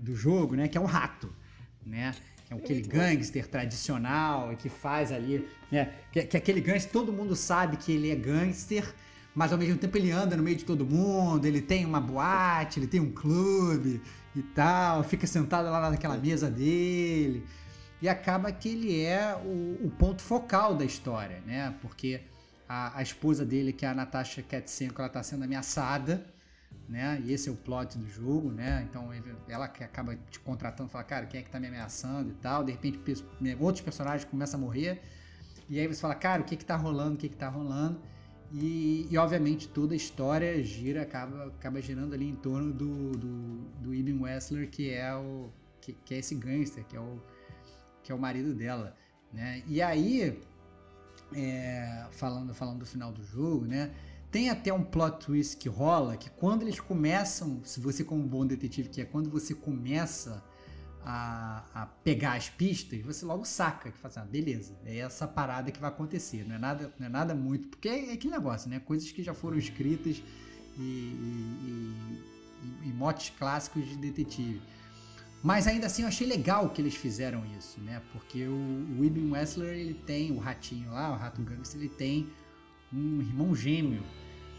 [0.00, 0.68] do jogo, né?
[0.68, 1.32] Que é um rato,
[1.84, 2.14] né?
[2.50, 5.92] É aquele gangster tradicional que faz ali, né?
[6.10, 8.92] Que, que aquele gangster, todo mundo sabe que ele é gangster,
[9.32, 12.80] mas ao mesmo tempo ele anda no meio de todo mundo, ele tem uma boate,
[12.80, 14.02] ele tem um clube
[14.34, 17.44] e tal, fica sentado lá naquela mesa dele.
[18.02, 21.74] E acaba que ele é o, o ponto focal da história, né?
[21.80, 22.20] Porque
[22.68, 26.26] a, a esposa dele, que é a Natasha Katsenko, ela está sendo ameaçada
[26.90, 27.22] né?
[27.24, 28.84] E esse é o plot do jogo, né?
[28.90, 29.10] Então
[29.48, 32.64] ela que acaba te contratando, fala, cara, quem é que tá me ameaçando e tal.
[32.64, 35.00] De repente né, outros personagens começam a morrer.
[35.68, 37.14] E aí você fala, cara, o que que tá rolando?
[37.14, 38.00] O que que tá rolando?
[38.52, 43.58] E, e obviamente toda a história gira, acaba, acaba girando ali em torno do, do,
[43.80, 45.48] do Ibn Wessler, que é o
[45.80, 47.22] que, que, é esse gangster, que é o,
[48.02, 48.96] que é o marido dela,
[49.32, 49.62] né?
[49.68, 50.36] E aí,
[51.32, 53.92] é, falando, falando do final do jogo, né?
[54.30, 58.46] Tem até um plot twist que rola que quando eles começam, se você como bom
[58.46, 60.42] detetive que é, quando você começa
[61.04, 65.72] a, a pegar as pistas, você logo saca que assim, ah, beleza, é essa parada
[65.72, 66.46] que vai acontecer.
[66.46, 68.78] Não é nada, não é nada muito, porque é, é aquele negócio, né?
[68.78, 70.22] Coisas que já foram escritas
[70.78, 71.94] e, e,
[72.84, 74.62] e, e motes clássicos de detetive.
[75.42, 78.00] Mas ainda assim eu achei legal que eles fizeram isso, né?
[78.12, 82.28] Porque o, o Ibn Wessler, ele tem, o ratinho lá, o rato gangster, ele tem
[82.92, 84.02] um irmão gêmeo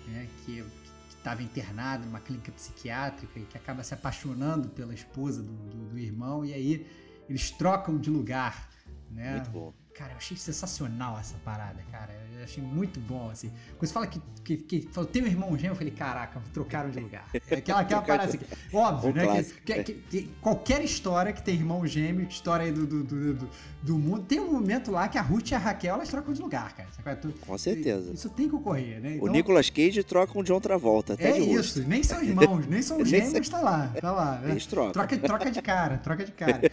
[0.07, 0.63] né, que
[1.09, 5.97] estava internado numa clínica psiquiátrica e que acaba se apaixonando pela esposa do, do, do,
[5.97, 6.87] irmão, e aí
[7.29, 8.69] eles trocam de lugar.
[9.09, 9.33] né?
[9.35, 9.73] Muito bom.
[9.93, 12.09] Cara, eu achei sensacional essa parada, cara.
[12.37, 13.51] Eu achei muito bom, assim.
[13.77, 16.89] Quando você fala que, que, que falou, tem um irmão gêmeo, eu falei, caraca, trocaram
[16.89, 17.27] de lugar.
[17.51, 18.39] É aquela, aquela parada assim.
[18.73, 19.23] Óbvio, Um né?
[19.25, 19.61] clássico.
[19.63, 23.49] Que, que- que- qualquer história que tem irmão gêmeo, história aí do, do, do, do-
[23.83, 26.41] do mundo, tem um momento lá que a Ruth e a Raquel, elas trocam de
[26.41, 26.89] lugar, cara.
[26.91, 28.13] Sabe Com certeza.
[28.13, 29.17] Isso tem que ocorrer, né?
[29.21, 31.79] O Nicolas Cage troca um John Travolta, até é de rosto.
[31.79, 34.39] isso, nem são irmãos, nem são gêmeos, tá lá, tá lá.
[34.39, 34.51] né?
[34.51, 34.93] Eles trocam.
[34.93, 36.71] Troca, troca de cara, troca de cara.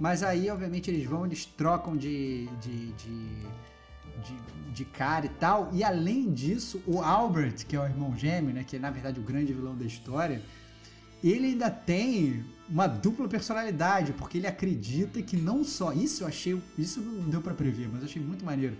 [0.00, 3.18] Mas aí, obviamente, eles vão, eles trocam de, de, de,
[4.24, 5.68] de, de cara e tal.
[5.74, 8.64] E além disso, o Albert, que é o irmão gêmeo, né?
[8.64, 10.40] Que é na verdade o grande vilão da história,
[11.22, 15.92] ele ainda tem uma dupla personalidade, porque ele acredita que não só.
[15.92, 16.58] Isso eu achei.
[16.78, 18.78] Isso não deu pra prever, mas eu achei muito maneiro.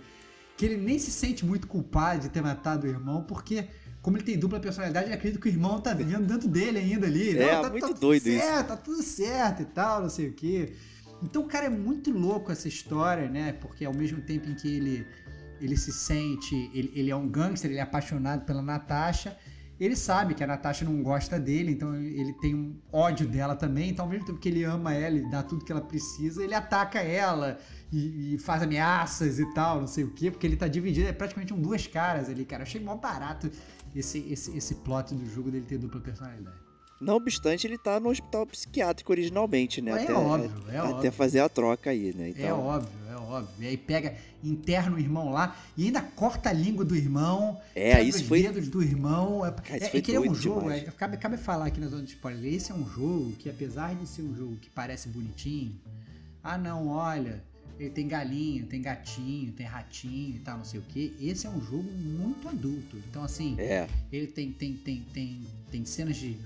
[0.57, 3.67] Que ele nem se sente muito culpado de ter matado o irmão, porque.
[4.01, 7.05] Como ele tem dupla personalidade, ele acredita que o irmão tá vivendo dentro dele ainda
[7.05, 7.37] ali.
[7.37, 8.43] É, Não, tá, muito tá doido isso.
[8.43, 10.73] certo, Tá tudo certo e tal, não sei o quê.
[11.23, 13.53] Então, cara, é muito louco essa história, né?
[13.53, 15.07] Porque ao mesmo tempo em que ele,
[15.59, 16.55] ele se sente.
[16.73, 19.37] Ele, ele é um gangster, ele é apaixonado pela Natasha.
[19.79, 23.89] Ele sabe que a Natasha não gosta dele, então ele tem um ódio dela também.
[23.89, 26.53] Então, ao mesmo tempo que ele ama ela e dá tudo que ela precisa, ele
[26.53, 27.57] ataca ela
[27.91, 31.11] e, e faz ameaças e tal, não sei o quê, porque ele tá dividido, é
[31.11, 32.61] praticamente um duas caras ali, cara.
[32.61, 33.49] Eu achei mó barato
[33.95, 36.70] esse, esse, esse plot do jogo dele ter dupla personalidade.
[37.01, 39.91] Não obstante, ele tá no hospital psiquiátrico originalmente, né?
[39.91, 41.11] É até, óbvio, é até óbvio.
[41.11, 42.29] fazer a troca aí, né?
[42.29, 43.49] Então, É óbvio, é óbvio.
[43.59, 48.01] E aí pega, interna o irmão lá e ainda corta a língua do irmão, É,
[48.03, 49.43] isso os foi- dedos do irmão.
[49.45, 50.87] É, Cara, isso é, foi é que é um jogo, demais.
[50.87, 53.95] é, cabe, cabe falar aqui na zona de spoiler, esse é um jogo que apesar
[53.95, 55.75] de ser um jogo que parece bonitinho,
[56.43, 57.43] ah não, olha,
[57.79, 61.15] ele tem galinha, tem gatinho, tem ratinho e tal, não sei o que.
[61.19, 62.95] Esse é um jogo muito adulto.
[63.09, 65.41] Então assim, É, ele tem, tem, tem, tem,
[65.71, 66.37] tem cenas de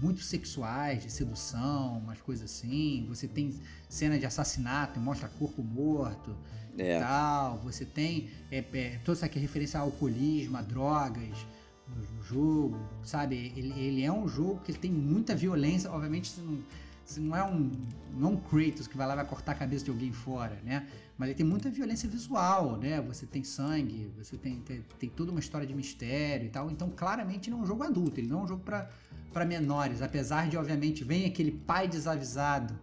[0.00, 3.06] muito sexuais, de sedução, umas coisas assim.
[3.08, 3.54] Você tem
[3.88, 6.36] cena de assassinato, mostra corpo morto
[6.76, 7.00] e é.
[7.00, 7.58] tal.
[7.58, 11.46] Você tem é, é, toda essa aqui referência ao alcoolismo, a drogas
[11.88, 13.52] no, no jogo, sabe?
[13.56, 15.90] Ele, ele é um jogo que tem muita violência.
[15.90, 16.58] Obviamente, você não,
[17.04, 17.70] você não é um
[18.16, 20.86] não um Kratos que vai lá e vai cortar a cabeça de alguém fora, né?
[21.18, 23.00] Mas ele tem muita violência visual, né?
[23.02, 26.70] Você tem sangue, você tem, tem, tem toda uma história de mistério e tal.
[26.70, 28.90] Então, claramente, ele é um jogo adulto, ele não é um jogo pra
[29.36, 32.74] para menores, apesar de, obviamente, vem aquele pai desavisado.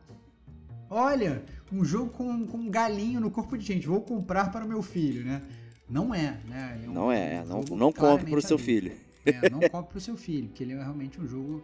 [0.88, 4.68] Olha, um jogo com, com um galinho no corpo de gente, vou comprar para o
[4.68, 5.42] meu filho, né?
[5.90, 6.78] Não é, né?
[6.78, 8.92] Ele um- Não é, não, não compre pro claramente seu filho.
[9.26, 11.64] É, não compre pro seu filho, porque ele é realmente um jogo,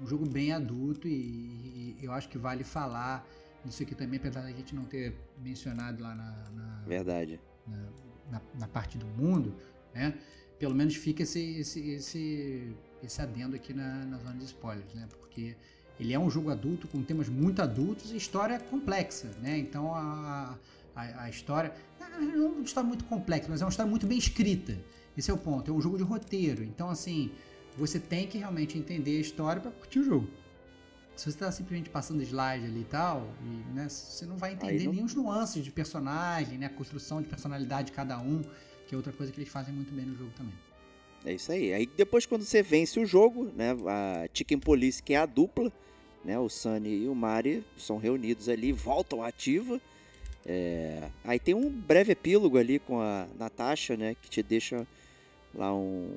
[0.00, 3.26] um jogo bem adulto e, e eu acho que vale falar
[3.66, 7.40] isso aqui também, apesar da gente não ter mencionado lá na, na- Verdade.
[7.66, 7.76] na,
[8.30, 9.52] na- na parte do mundo,
[9.92, 10.14] né?
[10.60, 12.72] Pelo menos fica esse, esse, esse,
[13.02, 15.06] esse adendo aqui na, na zona de spoilers, né?
[15.18, 15.54] Porque
[15.98, 19.58] ele é um jogo adulto com temas muito adultos e história complexa, né?
[19.58, 20.56] Então a,
[20.94, 22.06] a, a história não
[22.46, 24.78] é uma história muito complexa, mas é uma história muito bem escrita.
[25.16, 25.70] Esse é o ponto.
[25.70, 26.62] É um jogo de roteiro.
[26.62, 27.30] Então assim,
[27.76, 30.28] você tem que realmente entender a história para curtir o jogo.
[31.16, 34.84] Se você está simplesmente passando slide ali e tal, e, né, você não vai entender
[34.84, 38.40] não- nem os nuances de personagem, né, a construção de personalidade de cada um,
[38.86, 40.54] que é outra coisa que eles fazem muito bem no jogo também.
[41.24, 41.72] É isso aí.
[41.72, 45.72] Aí depois quando você vence o jogo, né, a Chicken Police, que é a dupla,
[46.24, 49.80] né, o Sunny e o Mari são reunidos ali, voltam ativa.
[50.46, 54.86] É, Aí tem um breve epílogo ali com a Natasha, né, que te deixa
[55.54, 56.10] lá um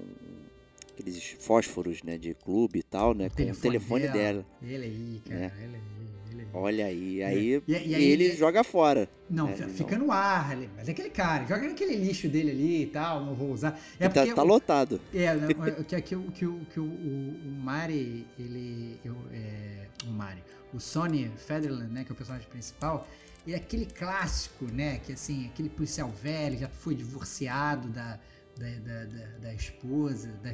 [0.93, 4.45] aqueles fósforos, né, de clube e tal, né, com o telefone dela.
[4.61, 5.51] Ele aí, cara, né?
[5.57, 6.10] ele aí, ele aí.
[6.53, 9.09] Olha aí, aí E- e aí ele ele- joga fora.
[9.29, 9.69] Não, É, fi- não.
[9.69, 13.23] fica no ar, ali, mas é aquele cara, joga naquele lixo dele ali e tal,
[13.25, 13.79] não vou usar.
[13.99, 14.99] É tá, tá o- lotado.
[15.13, 15.47] É, né,
[15.79, 18.97] o- que, que, o- que, o, que o, o, o Mari, ele.
[19.05, 20.43] eu, é, o Mari.
[20.73, 23.07] O Sonny Federland, né, que é o personagem principal,
[23.47, 24.99] é aquele clássico, né?
[25.05, 28.19] Que assim, aquele policial velho, já foi divorciado da,
[28.57, 30.51] da, da, da- da esposa, da-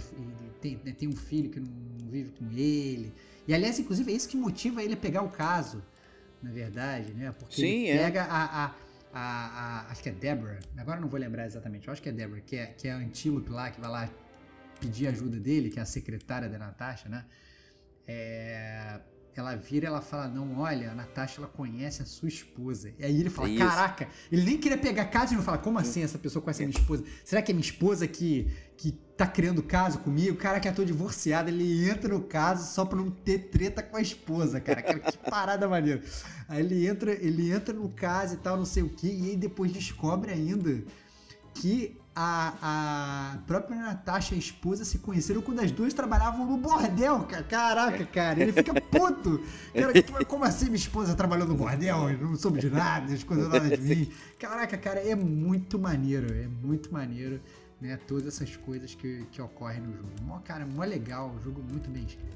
[0.62, 1.68] tem, né, tem um filho que não
[2.10, 3.12] vive com ele.
[3.48, 5.84] E aliás, inclusive, é isso que motiva ele a pegar o caso,
[6.44, 7.32] na verdade, né?
[7.32, 8.04] Porque Sim, ele é.
[8.04, 8.76] pega a, a,
[9.14, 12.12] a, a- Acho que é Deborah, agora não vou lembrar exatamente, eu acho que é
[12.12, 14.10] Deborah, que é, que é a antílope lá, que vai lá
[14.82, 17.26] pedir ajuda dele, que é a secretária da Natasha, né?
[18.06, 19.00] É,
[19.40, 22.94] ela vira e ela fala: Não, olha, a Natasha ela conhece a sua esposa.
[22.98, 23.60] E aí ele fala: Isso.
[23.60, 26.68] Caraca, ele nem queria pegar caso e não fala: Como assim essa pessoa conhece a
[26.68, 27.04] minha esposa?
[27.24, 30.38] Será que é minha esposa que, que tá criando caso comigo?
[30.38, 31.50] Caraca, eu tô divorciado.
[31.50, 34.82] Ele entra no caso só pra não ter treta com a esposa, cara.
[34.82, 36.02] Cara, que parada maneira.
[36.48, 39.36] Aí ele entra, ele entra no caso e tal, não sei o que, e aí
[39.36, 40.84] depois descobre ainda
[41.54, 46.58] que a, a própria Natasha e a esposa se conheceram quando as duas trabalhavam no
[46.58, 47.44] bordel, cara.
[47.44, 49.40] Caraca, cara, ele fica puto.
[49.72, 52.10] Cara, como assim minha esposa trabalhou no bordel?
[52.10, 54.12] Eu não soube de nada, as coisas nada de mim.
[54.40, 57.40] Caraca, cara, é muito maneiro, é muito maneiro,
[57.80, 58.00] né?
[58.08, 60.10] Todas essas coisas que, que ocorrem no jogo.
[60.24, 62.36] Mó, cara, mó legal, jogo muito bem escrito.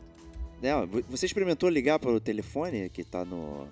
[0.61, 3.67] Não, você experimentou ligar para o telefone que tá no.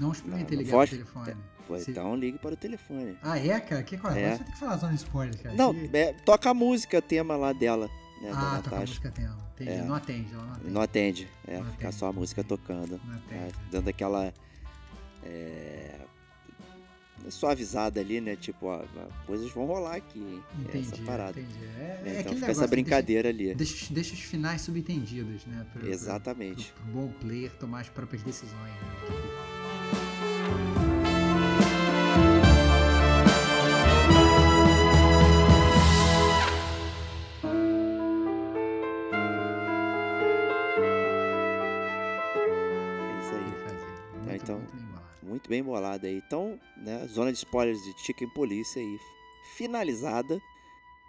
[0.00, 1.36] Não experimentei ligar para o telefone.
[1.66, 3.16] Pô, então ligue para o telefone.
[3.22, 3.82] Ah, é, cara?
[3.82, 4.18] Que coisa?
[4.18, 4.36] É.
[4.36, 5.54] Você tem que falar zona spoiler, cara.
[5.54, 5.96] Não, que...
[5.96, 7.90] é, toca a música tema lá dela.
[8.22, 9.36] Né, ah, toca a música tema.
[9.54, 9.70] Entendi.
[9.70, 9.82] É.
[9.82, 10.70] Não atende, ela não atende.
[10.70, 11.94] Não atende, é, não fica atende.
[11.96, 13.00] só a música tocando.
[13.04, 13.34] Não atende.
[13.34, 14.32] É, dando aquela.
[15.24, 16.00] É,
[17.30, 18.36] suavizada ali, né?
[18.36, 18.84] Tipo, ó,
[19.26, 20.42] coisas vão rolar aqui.
[20.60, 21.40] Entendi, essa parada.
[21.40, 21.58] Entendi.
[21.78, 23.54] É, é então fica essa brincadeira deixa, ali.
[23.56, 25.66] Deixa, deixa, os finais subentendidos, né?
[25.84, 26.72] Exatamente.
[26.72, 28.54] Pro, pro, pro bom player tomar as próprias decisões.
[28.54, 29.35] Né?
[45.46, 46.22] Muito bem bolada aí.
[46.26, 48.98] Então, né, zona de spoilers de Chicken Police aí
[49.56, 50.40] finalizada.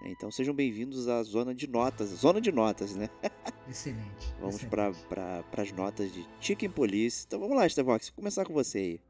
[0.04, 3.10] Então sejam bem-vindos à zona de notas, zona de notas, né?
[3.68, 4.32] Excelente.
[4.40, 7.26] vamos para pra, as notas de Chicken Police.
[7.28, 9.02] Então vamos lá, Estevox, vou começar com você aí.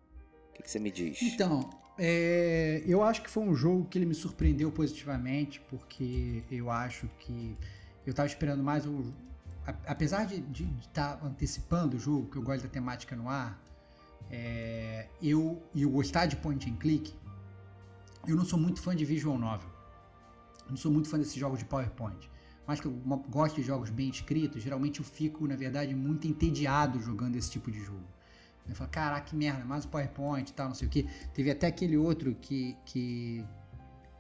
[0.52, 1.22] O que, que você me diz?
[1.22, 1.70] Então,
[2.00, 7.10] é, eu acho que foi um jogo que ele me surpreendeu positivamente, porque eu acho
[7.20, 7.58] que
[8.06, 9.12] eu estava esperando mais um.
[9.86, 13.62] Apesar de estar tá antecipando o jogo, que eu gosto da temática no ar,
[14.32, 17.14] é, eu, eu gostar de point and click,
[18.28, 19.70] eu não sou muito fã de visual novel.
[20.70, 22.30] Não sou muito fã desses jogos de PowerPoint.
[22.66, 22.92] Mas que eu
[23.30, 27.72] gosto de jogos bem escritos, geralmente eu fico, na verdade, muito entediado jogando esse tipo
[27.72, 28.04] de jogo.
[28.68, 31.04] Eu falo, caraca, que merda, mais o PowerPoint e tal, não sei o que.
[31.34, 33.46] Teve até aquele outro que, que,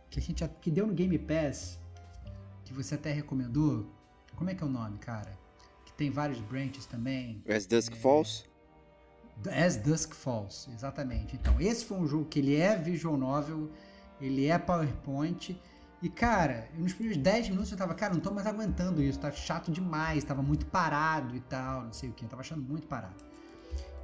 [0.09, 1.77] que a gente que deu no Game Pass,
[2.63, 3.91] que você até recomendou.
[4.37, 5.37] Como é que é o nome, cara?
[5.85, 7.43] Que tem vários branches também.
[7.49, 7.95] As Dusk é...
[7.97, 8.45] Falls?
[9.45, 11.35] As Dusk Falls, exatamente.
[11.35, 13.71] Então, esse foi um jogo que ele é visual novel,
[14.19, 15.59] ele é PowerPoint.
[16.01, 19.31] E, cara, nos primeiros 10 minutos eu tava, cara, não tô mais aguentando isso, tá
[19.31, 22.87] chato demais, tava muito parado e tal, não sei o que, eu tava achando muito
[22.87, 23.25] parado.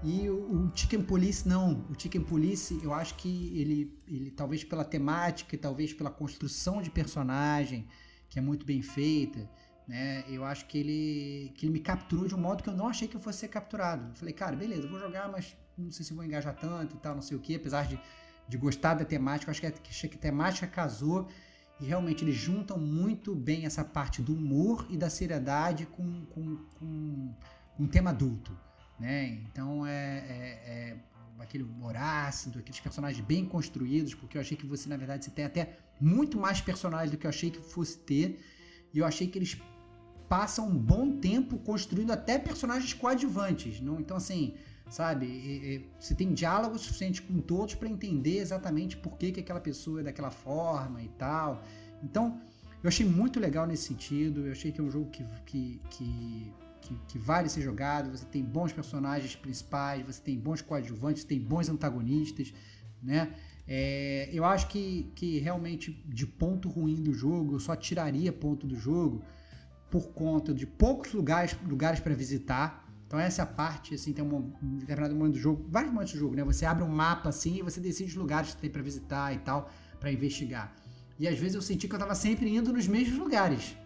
[0.03, 4.63] E o, o Chicken Police não, o Chicken Police eu acho que ele, ele talvez
[4.63, 7.87] pela temática, talvez pela construção de personagem,
[8.27, 9.49] que é muito bem feita,
[9.87, 10.23] né?
[10.27, 13.07] Eu acho que ele, que ele me capturou de um modo que eu não achei
[13.07, 14.09] que eu fosse ser capturado.
[14.09, 17.15] Eu falei, cara, beleza, vou jogar, mas não sei se vou engajar tanto e tal,
[17.15, 17.99] não sei o que, apesar de,
[18.47, 21.27] de gostar da temática, eu acho que, a, achei que a temática casou
[21.79, 26.57] e realmente eles juntam muito bem essa parte do humor e da seriedade com, com,
[26.79, 27.33] com
[27.79, 28.57] um tema adulto,
[28.99, 29.39] né?
[29.51, 30.97] Então é, é, é,
[31.39, 35.31] aquele humor ácido, aqueles personagens bem construídos, porque eu achei que você, na verdade, você
[35.31, 38.39] tem até muito mais personagens do que eu achei que fosse ter,
[38.93, 39.59] e eu achei que eles
[40.33, 43.79] passa um bom tempo construindo até personagens coadjuvantes.
[43.79, 43.99] Não?
[43.99, 44.55] Então, assim,
[44.89, 45.27] sabe?
[45.27, 49.59] E, e, você tem diálogo suficiente com todos para entender exatamente por que, que aquela
[49.59, 51.63] pessoa é daquela forma e tal.
[52.01, 52.41] Então,
[52.81, 54.47] eu achei muito legal nesse sentido.
[54.47, 58.09] Eu achei que é um jogo que, que, que, que, que vale ser jogado.
[58.09, 62.51] Você tem bons personagens principais, você tem bons coadjuvantes, você tem bons antagonistas,
[63.03, 63.35] né?
[63.67, 68.65] É, eu acho que, que realmente de ponto ruim do jogo, eu só tiraria ponto
[68.65, 69.23] do jogo
[69.93, 72.83] por conta de poucos lugares, lugares para visitar.
[73.05, 76.19] Então essa é a parte, assim, tem um, determinado momento do jogo, vários momentos do
[76.19, 76.43] jogo, né?
[76.43, 79.37] Você abre um mapa assim e você decide os lugares que tem para visitar e
[79.37, 79.69] tal,
[79.99, 80.75] para investigar.
[81.19, 83.77] E às vezes eu senti que eu estava sempre indo nos mesmos lugares,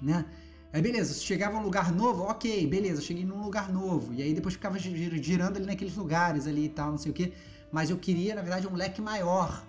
[0.00, 0.24] né?
[0.72, 4.14] Aí beleza, se chegava um lugar novo, ok, beleza, cheguei num lugar novo.
[4.14, 7.34] E aí depois ficava girando ali naqueles lugares ali e tal, não sei o que.
[7.70, 9.62] Mas eu queria, na verdade, um leque maior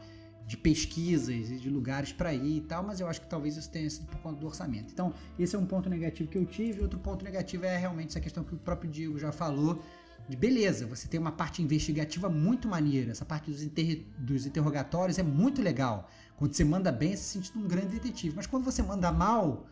[0.52, 3.72] de pesquisas e de lugares para ir e tal, mas eu acho que talvez isso
[3.72, 4.92] tenha sido por conta do orçamento.
[4.92, 6.82] Então, esse é um ponto negativo que eu tive.
[6.82, 9.82] Outro ponto negativo é realmente essa questão que o próprio Diego já falou,
[10.28, 14.04] de beleza, você tem uma parte investigativa muito maneira, essa parte dos, inter...
[14.18, 16.10] dos interrogatórios é muito legal.
[16.36, 19.66] Quando você manda bem, você se sente um grande detetive, mas quando você manda mal,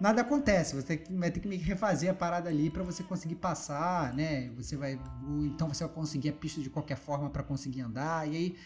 [0.00, 0.74] nada acontece.
[0.74, 4.50] Você vai ter que refazer a parada ali para você conseguir passar, né?
[4.56, 4.98] Você vai,
[5.44, 8.56] então você vai conseguir a pista de qualquer forma para conseguir andar e aí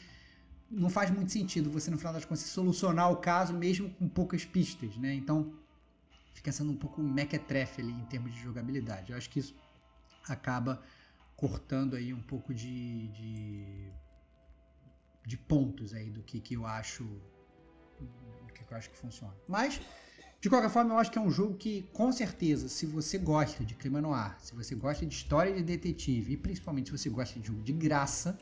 [0.73, 4.45] não faz muito sentido você, no final das contas, solucionar o caso mesmo com poucas
[4.45, 5.14] pistas, né?
[5.14, 5.53] Então,
[6.33, 9.12] fica sendo um pouco mequetrefe ali em termos de jogabilidade.
[9.12, 9.55] Eu acho que isso
[10.27, 10.83] acaba
[11.37, 13.93] cortando aí um pouco de, de,
[15.27, 17.05] de pontos aí do que, que eu acho
[18.01, 19.35] do que eu acho que funciona.
[19.47, 19.81] Mas,
[20.41, 23.64] de qualquer forma, eu acho que é um jogo que, com certeza, se você gosta
[23.64, 27.11] de clima no ar, se você gosta de história de detetive e principalmente se você
[27.11, 28.39] gosta de jogo de graça,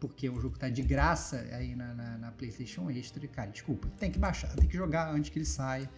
[0.00, 3.26] porque o jogo tá de graça aí na, na, na, PlayStation Extra.
[3.28, 5.88] Cara, desculpa, tem que baixar, tem que jogar antes que ele saia,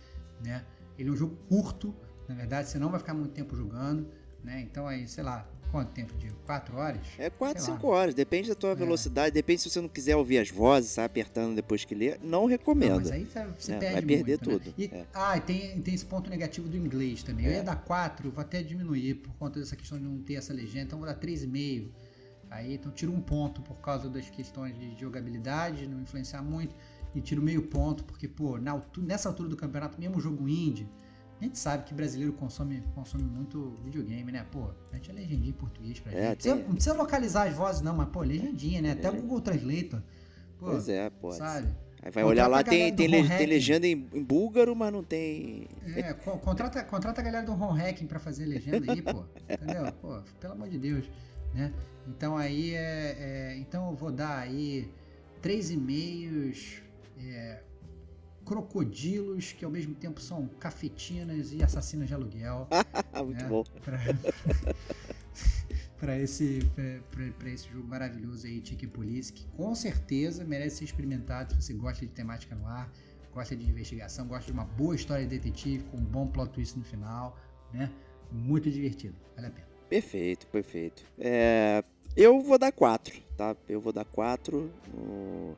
[0.44, 0.64] né?
[0.98, 1.94] Ele é um jogo curto,
[2.28, 4.08] na verdade, você não vai ficar muito tempo jogando,
[4.42, 4.60] né?
[4.60, 7.00] Então aí, sei lá, quanto tempo de 4 horas?
[7.16, 8.74] É 4, 5 horas, depende da tua é.
[8.74, 12.44] velocidade, depende se você não quiser ouvir as vozes, sai apertando depois que lê, não
[12.44, 12.90] recomendo.
[12.90, 14.58] Não, mas aí você é, perde Vai perder muito, né?
[14.58, 14.66] tudo.
[14.66, 14.74] Né?
[14.76, 15.06] E, é.
[15.14, 17.46] Ah, e tem, tem esse ponto negativo do inglês também.
[17.46, 17.62] Eu ia é.
[17.62, 20.98] dar 4, vou até diminuir por conta dessa questão de não ter essa legenda, então
[20.98, 21.88] vou dar 3,5.
[22.52, 26.74] Aí então tiro um ponto por causa das questões de jogabilidade, não influenciar muito,
[27.14, 30.86] e tiro meio ponto, porque, pô, na, nessa altura do campeonato, mesmo jogo indie,
[31.40, 34.46] a gente sabe que brasileiro consome, consome muito videogame, né?
[34.50, 36.42] Pô, a gente é legendinha em português pra é, gente.
[36.42, 36.54] Tem...
[36.54, 38.92] Não precisa localizar as vozes, não, mas, pô, legendinha, né?
[38.92, 40.02] Até o Google Translator.
[40.58, 41.32] Pô, pois é, pô.
[41.32, 41.68] Sabe?
[42.02, 45.68] Aí vai olhar lá, tem, tem, le, tem legenda em, em, búlgaro, mas não tem.
[45.96, 49.24] É, contrata, contrata a galera do home hacking pra fazer legenda aí, pô.
[49.48, 49.92] Entendeu?
[50.00, 51.08] Pô, pelo amor de Deus.
[51.54, 51.72] Né?
[52.08, 54.90] Então aí é, é Então eu vou dar aí
[55.40, 56.82] três e-mails.
[57.18, 57.62] É,
[58.44, 62.68] crocodilos, que ao mesmo tempo são cafetinas e assassinos de aluguel.
[63.24, 63.48] Muito né?
[63.48, 63.64] bom.
[65.98, 66.60] Para esse,
[67.38, 71.74] pra, esse jogo maravilhoso aí, Tiki Police, que com certeza merece ser experimentado se você
[71.74, 72.90] gosta de temática no ar,
[73.32, 76.76] gosta de investigação, gosta de uma boa história de detetive com um bom plot twist
[76.76, 77.38] no final,
[77.72, 77.90] né?
[78.30, 79.71] Muito divertido, vale a pena.
[79.92, 81.04] Perfeito, perfeito.
[81.18, 81.84] É,
[82.16, 83.54] eu vou dar 4, tá?
[83.68, 85.54] Eu vou dar 4 no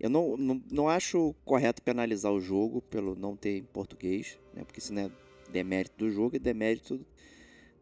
[0.00, 4.64] eu não, não, não acho correto penalizar o jogo pelo não ter em português, né?
[4.64, 5.10] Porque isso não é
[5.52, 7.04] demérito do jogo, é demérito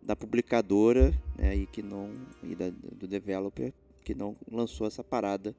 [0.02, 1.54] da publicadora né?
[1.54, 2.10] e que não
[2.42, 3.72] e da, do developer
[4.04, 5.54] que não lançou essa parada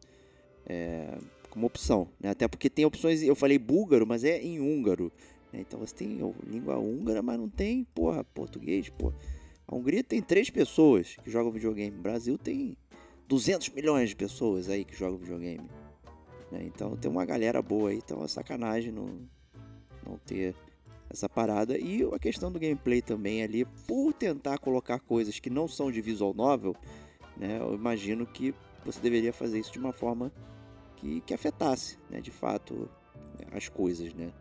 [0.68, 1.18] é,
[1.50, 2.32] como opção, né?
[2.32, 5.10] Até porque tem opções, eu falei búlgaro, mas é em húngaro,
[5.54, 5.62] né?
[5.62, 9.16] Então você tem língua húngara, mas não tem, porra, português, porra.
[9.68, 11.98] A Hungria tem três pessoas que jogam videogame.
[11.98, 12.78] O Brasil tem
[13.28, 15.70] 200 milhões de pessoas aí que jogam videogame.
[16.52, 16.64] Né?
[16.66, 19.28] Então tem uma galera boa aí, então é sacanagem não,
[20.06, 20.56] não ter
[21.10, 21.78] essa parada.
[21.78, 26.02] E a questão do gameplay também ali, por tentar colocar coisas que não são de
[26.02, 26.76] visual novel,
[27.36, 27.58] né?
[27.60, 28.54] Eu imagino que
[28.84, 30.32] você deveria fazer isso de uma forma
[30.96, 32.22] que, que afetasse, né?
[32.22, 32.90] De fato,
[33.52, 34.32] as coisas, né?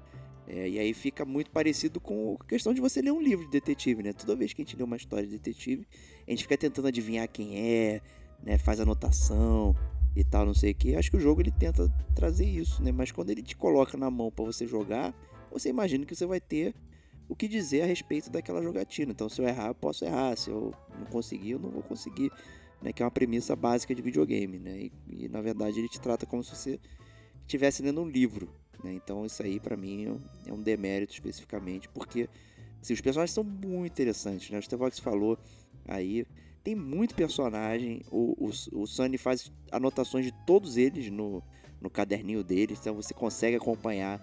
[0.46, 3.50] É, e aí fica muito parecido com a questão de você ler um livro de
[3.50, 4.12] detetive, né?
[4.12, 5.86] Toda vez que a gente lê uma história de detetive,
[6.26, 8.02] a gente fica tentando adivinhar quem é,
[8.42, 8.58] né?
[8.58, 9.74] Faz anotação,
[10.16, 10.94] e tal, não sei o que.
[10.94, 12.92] Acho que o jogo ele tenta trazer isso, né?
[12.92, 15.14] Mas quando ele te coloca na mão para você jogar,
[15.50, 16.74] você imagina que você vai ter
[17.28, 19.12] o que dizer a respeito daquela jogatina.
[19.12, 20.36] Então, se eu errar, eu posso errar.
[20.36, 22.30] Se eu não conseguir, eu não vou conseguir.
[22.80, 22.92] Né?
[22.92, 24.78] Que é uma premissa básica de videogame, né?
[24.78, 24.92] E,
[25.24, 26.80] e na verdade ele te trata como se você
[27.42, 28.48] estivesse lendo um livro,
[28.82, 28.92] né?
[28.92, 32.28] Então, isso aí para mim é um demérito especificamente, porque
[32.80, 34.58] assim, os personagens são muito interessantes, né?
[34.58, 35.38] O Stevox falou
[35.86, 36.26] aí
[36.64, 38.00] tem muito personagem.
[38.10, 41.42] O, o, o Sunny faz anotações de todos eles no,
[41.80, 44.18] no caderninho dele, então você consegue acompanhar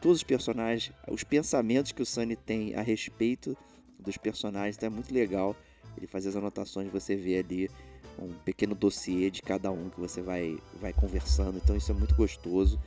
[0.00, 3.56] todos os personagens, os pensamentos que o Sunny tem a respeito
[3.98, 5.56] dos personagens, então é muito legal
[5.96, 7.70] ele fazer as anotações, você vê ali
[8.18, 12.14] um pequeno dossiê de cada um que você vai, vai conversando, então isso é muito
[12.14, 12.78] gostoso.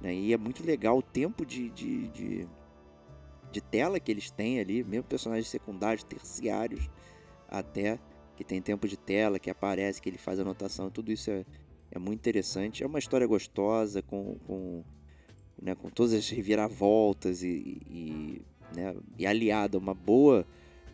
[0.00, 0.14] Né?
[0.14, 2.48] E é muito legal o tempo de, de, de,
[3.50, 6.88] de tela que eles têm ali, mesmo personagens secundários, terciários
[7.48, 7.98] até
[8.36, 11.44] que tem tempo de tela, que aparece, que ele faz anotação, tudo isso é,
[11.90, 12.82] é muito interessante.
[12.82, 14.82] É uma história gostosa, com, com,
[15.60, 18.42] né, com todas as reviravoltas e, e,
[18.74, 20.46] né, e aliada a uma boa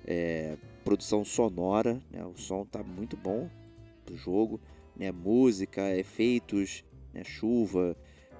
[0.04, 2.00] é, produção sonora.
[2.10, 3.48] Né, o som está muito bom
[4.04, 4.60] do jogo,
[4.94, 6.84] né, música, efeitos,
[7.14, 7.96] né, chuva,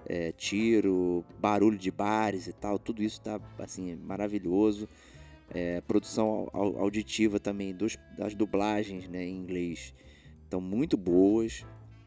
[0.07, 4.89] é, tiro, barulho de bares e tal, tudo isso está assim, maravilhoso
[5.51, 9.93] é, produção auditiva também dos, das dublagens né, em inglês
[10.45, 11.65] estão muito boas,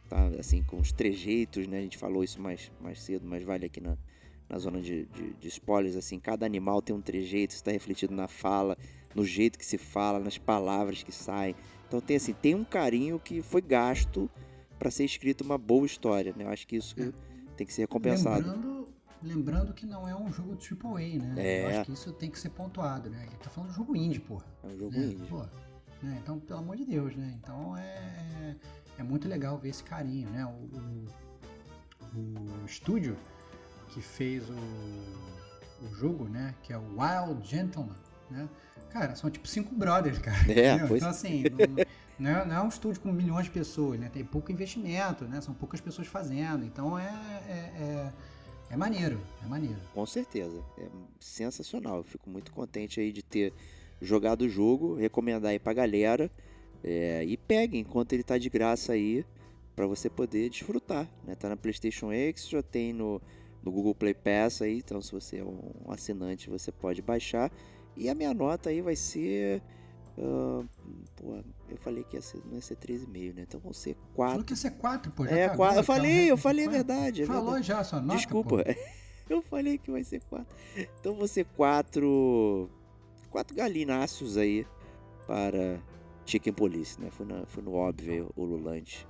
[0.09, 0.27] tá?
[0.39, 1.79] Assim, com os trejeitos, né?
[1.79, 3.97] A gente falou isso mais, mais cedo, mas vale aqui na,
[4.49, 8.27] na zona de, de, de spoilers, assim, cada animal tem um trejeito, está refletido na
[8.27, 8.77] fala,
[9.15, 11.55] no jeito que se fala, nas palavras que saem.
[11.87, 14.29] Então tem assim, tem um carinho que foi gasto
[14.77, 16.43] para ser escrito uma boa história, né?
[16.43, 17.32] Eu acho que isso é.
[17.55, 18.47] Tem que ser recompensado.
[18.47, 18.73] Lembrando
[19.23, 21.33] Lembrando que não é um jogo AAA, né?
[21.37, 21.63] É.
[21.63, 23.23] Eu acho que isso tem que ser pontuado, né?
[23.25, 24.45] Ele tá falando de jogo indie, porra.
[24.61, 25.05] É um jogo né?
[25.05, 25.25] indie.
[25.27, 25.45] Pô,
[26.01, 26.19] né?
[26.21, 27.33] Então, pelo amor de Deus, né?
[27.41, 28.55] Então é, é,
[28.99, 30.45] é muito legal ver esse carinho, né?
[30.45, 33.15] O, o, o estúdio
[33.89, 36.53] que fez o, o jogo, né?
[36.61, 37.95] Que é o Wild Gentleman,
[38.29, 38.49] né?
[38.89, 40.51] Cara, são tipo cinco brothers, cara.
[40.51, 41.01] É, pois...
[41.01, 41.85] Então, assim, não,
[42.23, 44.09] não, é, não, é, um estúdio com milhões de pessoas, né?
[44.11, 45.41] Tem pouco investimento, né?
[45.41, 46.63] São poucas pessoas fazendo.
[46.63, 47.03] Então é,
[47.47, 48.13] é, é
[48.69, 49.75] é maneiro, é maneiro.
[49.93, 50.87] Com certeza, é
[51.19, 51.97] sensacional.
[51.97, 53.53] Eu fico muito contente aí de ter
[54.01, 56.31] jogado o jogo, recomendar aí pra galera.
[56.81, 59.25] É, e peguem enquanto ele tá de graça aí.
[59.75, 61.35] para você poder desfrutar, né?
[61.35, 63.21] Tá na PlayStation X, já tem no,
[63.61, 67.51] no Google Play Pass aí, então se você é um assinante, você pode baixar.
[67.97, 69.61] E a minha nota aí vai ser
[70.17, 70.67] Uh,
[71.15, 71.43] pô,
[71.73, 73.41] eu falei que ia ser, não ia ser 3,5, né?
[73.41, 74.31] Então vão ser 4.
[74.31, 75.25] Falou que ia ser 4, pô.
[75.25, 75.79] é, acabou, 4.
[75.79, 77.23] Eu falei, então, eu falei a verdade.
[77.23, 77.67] É Falou verdade.
[77.67, 78.63] já sua nota, Desculpa.
[78.63, 78.75] pô.
[79.29, 80.55] eu falei que vai ser 4.
[80.99, 82.69] Então vão ser 4.
[83.31, 84.67] 4 galináceos aí
[85.25, 85.81] para
[86.25, 87.09] Chicken Police, né?
[87.09, 89.07] Foi, na, foi no óbvio o Lulante.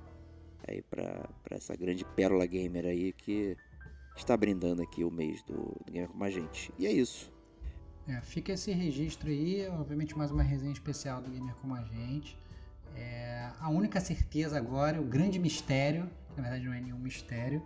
[0.66, 3.54] Aí pra, pra essa grande pérola gamer aí que
[4.16, 6.72] está brindando aqui o mês do, do Gamer com a gente.
[6.78, 7.30] E é isso.
[8.06, 12.38] É, fica esse registro aí, obviamente mais uma resenha especial do Gamer Como a Gente.
[12.96, 17.62] É, a única certeza agora, o grande mistério, que na verdade não é nenhum mistério,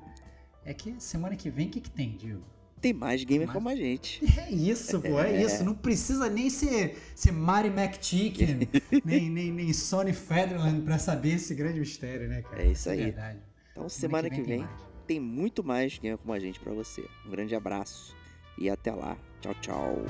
[0.65, 2.43] é que semana que vem o que, que tem, Diego?
[2.81, 4.23] Tem mais gamer como a gente.
[4.39, 5.65] É isso, pô, é, isso.
[5.65, 8.69] Não precisa nem ser, ser Mari McChicken,
[9.05, 12.63] nem, nem, nem Sony Federland pra saber esse grande mistério, né, cara?
[12.63, 13.05] É isso aí.
[13.05, 13.41] verdade.
[13.73, 14.81] Então semana que vem tem mais.
[15.07, 17.05] tem muito mais gamer como a gente para você.
[17.27, 18.15] Um grande abraço
[18.57, 19.17] e até lá.
[19.41, 20.05] Tchau, tchau.